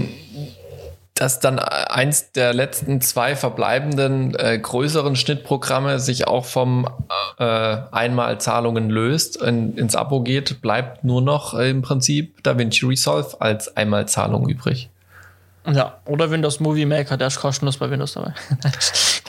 [1.15, 6.89] Dass dann eins der letzten zwei verbleibenden äh, größeren Schnittprogramme sich auch vom
[7.39, 13.41] äh, Einmalzahlungen löst, in, ins Abo geht, bleibt nur noch äh, im Prinzip DaVinci Resolve
[13.41, 14.89] als Einmalzahlung übrig.
[15.71, 18.33] Ja, oder Windows Movie Maker, der ist kostenlos bei Windows dabei.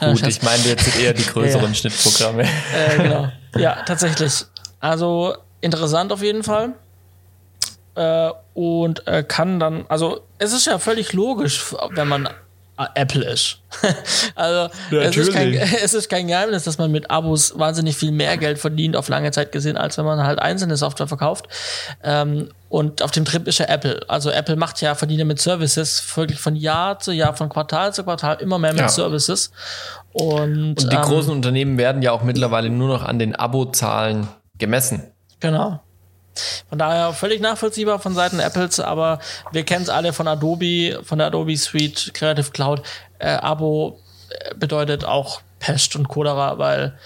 [0.00, 1.74] Gut, ich meine jetzt eher die größeren ja.
[1.74, 2.42] Schnittprogramme.
[2.42, 3.28] Äh, genau.
[3.56, 4.44] Ja, tatsächlich.
[4.80, 6.74] Also interessant auf jeden Fall.
[7.94, 12.28] Äh, und äh, kann dann, also es ist ja völlig logisch, wenn man
[12.94, 13.58] Apple ist.
[14.34, 18.36] also es ist, kein, es ist, kein, Geheimnis, dass man mit Abos wahnsinnig viel mehr
[18.36, 21.46] Geld verdient, auf lange Zeit gesehen, als wenn man halt einzelne Software verkauft.
[22.02, 24.00] Ähm, und auf dem Trip ist ja Apple.
[24.08, 28.02] Also Apple macht ja Verdiene mit Services wirklich von Jahr zu Jahr, von Quartal zu
[28.02, 28.88] Quartal immer mehr mit ja.
[28.88, 29.52] Services.
[30.12, 34.26] Und, und die ähm, großen Unternehmen werden ja auch mittlerweile nur noch an den Abozahlen
[34.58, 35.12] gemessen.
[35.38, 35.80] Genau.
[36.68, 39.18] Von daher völlig nachvollziehbar von Seiten Apples, aber
[39.52, 42.82] wir kennen es alle von Adobe, von der Adobe Suite Creative Cloud.
[43.18, 46.98] Äh, Abo äh, bedeutet auch Pest und Cholera, weil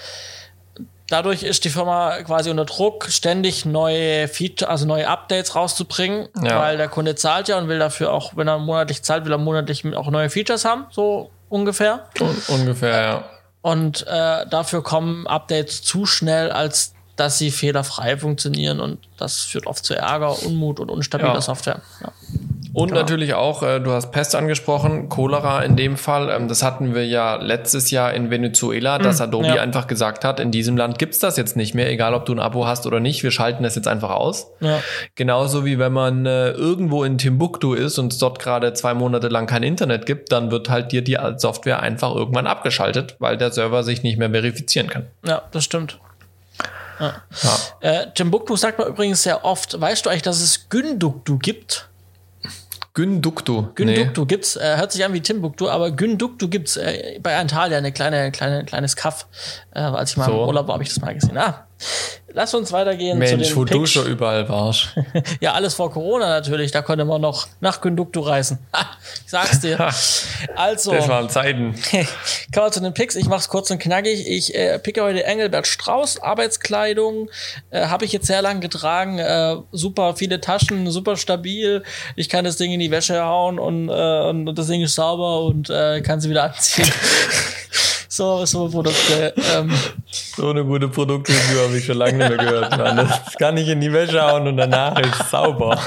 [1.09, 6.61] dadurch ist die Firma quasi unter Druck, ständig neue Feature, also neue Updates rauszubringen, ja.
[6.61, 9.39] weil der Kunde zahlt ja und will dafür auch, wenn er monatlich zahlt, will er
[9.39, 12.09] monatlich auch neue Features haben, so ungefähr.
[12.21, 13.25] Un ungefähr, ja.
[13.61, 19.67] Und äh, dafür kommen Updates zu schnell, als dass sie fehlerfrei funktionieren und das führt
[19.67, 21.41] oft zu Ärger, Unmut und unstabiler ja.
[21.41, 21.81] Software.
[22.01, 22.13] Ja.
[22.75, 23.01] Und genau.
[23.01, 26.31] natürlich auch, äh, du hast Pest angesprochen, Cholera in dem Fall.
[26.31, 29.63] Ähm, das hatten wir ja letztes Jahr in Venezuela, dass mhm, Adobe ja.
[29.63, 32.39] einfach gesagt hat, in diesem Land gibt's das jetzt nicht mehr, egal ob du ein
[32.39, 34.53] Abo hast oder nicht, wir schalten das jetzt einfach aus.
[34.61, 34.81] Ja.
[35.17, 39.27] Genauso wie wenn man äh, irgendwo in Timbuktu ist und es dort gerade zwei Monate
[39.27, 43.51] lang kein Internet gibt, dann wird halt dir die Software einfach irgendwann abgeschaltet, weil der
[43.51, 45.07] Server sich nicht mehr verifizieren kann.
[45.27, 45.99] Ja, das stimmt.
[46.99, 47.23] Ja.
[47.43, 47.59] Ja.
[47.81, 49.81] Äh, Timbuktu sagt man übrigens sehr oft.
[49.81, 51.89] Weißt du eigentlich, dass es Günduktu gibt?
[52.95, 53.69] Günduktu.
[53.77, 54.27] Günduktu nee.
[54.27, 58.33] gibt's, äh, hört sich an wie Timbuktu, aber Günduktu gibt's äh, bei Antalya, eine kleine,
[58.33, 59.29] kleine, kleines Kaff.
[59.73, 60.33] Äh, als ich mal so.
[60.33, 61.39] im Urlaub war, habe ich das mal gesehen.
[61.39, 61.68] Ah,
[62.35, 63.73] Lass uns weitergehen Mensch, zu den wo Picks.
[63.73, 64.95] du schon überall warst.
[65.41, 66.71] ja, alles vor Corona natürlich.
[66.73, 68.59] Da konnte man noch nach Conducto reisen.
[69.25, 69.79] ich sag's dir.
[70.57, 70.93] also.
[70.93, 71.75] Das waren Zeiten.
[72.53, 73.17] Kommen wir zu den Picks.
[73.17, 74.29] Ich mach's kurz und knackig.
[74.29, 76.21] Ich äh, picke heute Engelbert Strauß.
[76.23, 77.31] Arbeitskleidung.
[77.71, 79.19] Äh, Habe ich jetzt sehr lang getragen.
[79.19, 81.83] Äh, super viele Taschen, super stabil.
[82.15, 83.93] Ich kann das Ding in die Wäsche hauen und, äh,
[84.29, 86.93] und das Ding ist sauber und äh, kann sie wieder anziehen.
[88.19, 89.33] So, so Produkte.
[89.55, 89.73] Ähm.
[90.11, 92.77] So eine gute Produktreview habe ich schon lange nicht mehr gehört.
[92.77, 92.97] Mann.
[92.97, 95.81] Das kann ich in die Wäsche hauen und danach ist es sauber.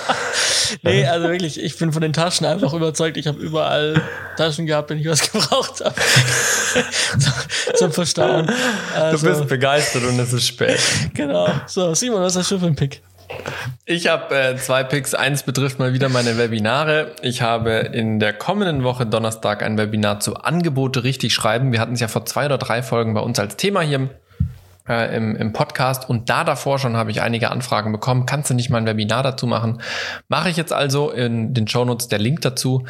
[0.82, 3.18] Nee, also wirklich, ich bin von den Taschen einfach überzeugt.
[3.18, 4.02] Ich habe überall
[4.38, 5.96] Taschen gehabt, wenn ich was gebraucht habe.
[7.76, 8.50] Zum Verstauen.
[8.96, 10.80] Also, du bist begeistert und es ist spät.
[11.14, 11.50] Genau.
[11.66, 13.02] So, Simon, was hast du für ein Pick?
[13.86, 15.14] Ich habe äh, zwei Picks.
[15.14, 17.16] Eins betrifft mal wieder meine Webinare.
[17.22, 21.72] Ich habe in der kommenden Woche Donnerstag ein Webinar zu Angebote richtig schreiben.
[21.72, 24.10] Wir hatten es ja vor zwei oder drei Folgen bei uns als Thema hier
[24.88, 28.26] äh, im, im Podcast und da davor schon habe ich einige Anfragen bekommen.
[28.26, 29.82] Kannst du nicht mal ein Webinar dazu machen?
[30.28, 32.86] Mache ich jetzt also in den Shownotes der Link dazu.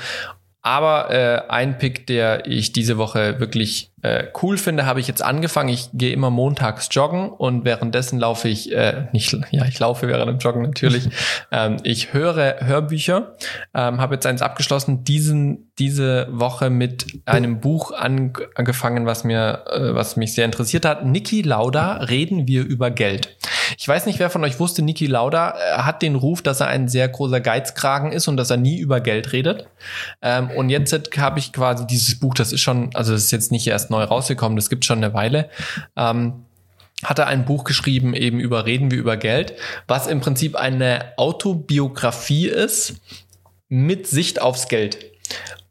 [0.61, 5.21] Aber äh, ein Pick, der ich diese Woche wirklich äh, cool finde, habe ich jetzt
[5.21, 5.69] angefangen.
[5.69, 10.29] Ich gehe immer montags joggen und währenddessen laufe ich, äh, nicht, ja, ich laufe während
[10.29, 11.09] dem Joggen natürlich.
[11.51, 13.35] ähm, ich höre Hörbücher,
[13.73, 19.65] ähm, habe jetzt eins abgeschlossen, diesen, diese Woche mit einem Buch an, angefangen, was mir,
[19.71, 21.05] äh, was mich sehr interessiert hat.
[21.05, 23.37] Niki Lauda, reden wir über Geld.
[23.77, 26.67] Ich weiß nicht, wer von euch wusste, Niki Lauda äh, hat den Ruf, dass er
[26.67, 29.67] ein sehr großer Geizkragen ist und dass er nie über Geld redet.
[30.21, 33.51] Ähm, und jetzt habe ich quasi dieses Buch, das ist schon, also das ist jetzt
[33.51, 35.49] nicht erst neu rausgekommen, das gibt schon eine Weile.
[35.95, 36.45] Ähm,
[37.03, 39.53] hat er ein Buch geschrieben, eben über Reden wir über Geld,
[39.87, 43.01] was im Prinzip eine Autobiografie ist
[43.69, 44.99] mit Sicht aufs Geld.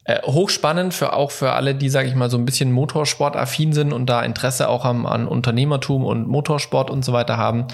[0.04, 3.92] Äh, hochspannend für auch für alle, die, sage ich mal, so ein bisschen Motorsport-affin sind
[3.92, 7.66] und da Interesse auch am, an Unternehmertum und Motorsport und so weiter haben.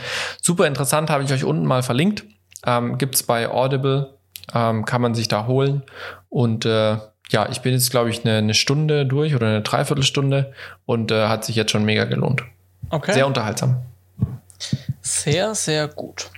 [0.42, 2.24] Super interessant, habe ich euch unten mal verlinkt.
[2.66, 4.18] Ähm, Gibt bei Audible,
[4.52, 5.82] ähm, kann man sich da holen.
[6.28, 6.98] Und äh,
[7.30, 10.52] ja, ich bin jetzt, glaube ich, eine, eine Stunde durch oder eine Dreiviertelstunde
[10.84, 12.42] und äh, hat sich jetzt schon mega gelohnt.
[12.90, 13.12] Okay.
[13.12, 13.82] Sehr unterhaltsam.
[15.00, 16.30] Sehr, sehr gut.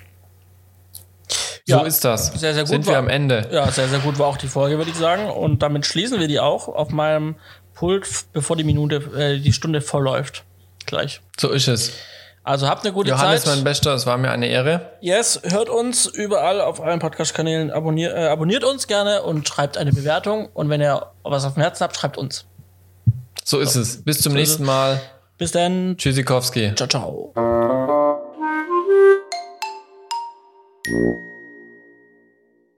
[1.66, 2.28] So ja, ist das.
[2.28, 2.70] Sehr, sehr gut.
[2.70, 3.46] Sind wir am Ende.
[3.52, 5.28] Ja, sehr, sehr gut war auch die Folge, würde ich sagen.
[5.28, 7.36] Und damit schließen wir die auch auf meinem
[7.74, 10.44] Pult, bevor die Minute, äh, die Stunde vollläuft.
[10.86, 11.20] Gleich.
[11.38, 11.92] So ist es.
[12.48, 13.46] Also habt eine gute Johannes, Zeit.
[13.46, 14.92] Johannes, mein Bester, es war mir eine Ehre.
[15.02, 19.92] Yes, hört uns überall auf allen Podcast-Kanälen, abonniert, äh, abonniert uns gerne und schreibt eine
[19.92, 20.48] Bewertung.
[20.54, 22.46] Und wenn ihr was auf dem Herzen habt, schreibt uns.
[23.44, 23.80] So ist so.
[23.80, 24.02] es.
[24.02, 24.98] Bis zum so nächsten Mal.
[25.36, 25.96] Bis dann.
[25.98, 26.74] Tschüssikowski.
[26.74, 27.34] Ciao, ciao.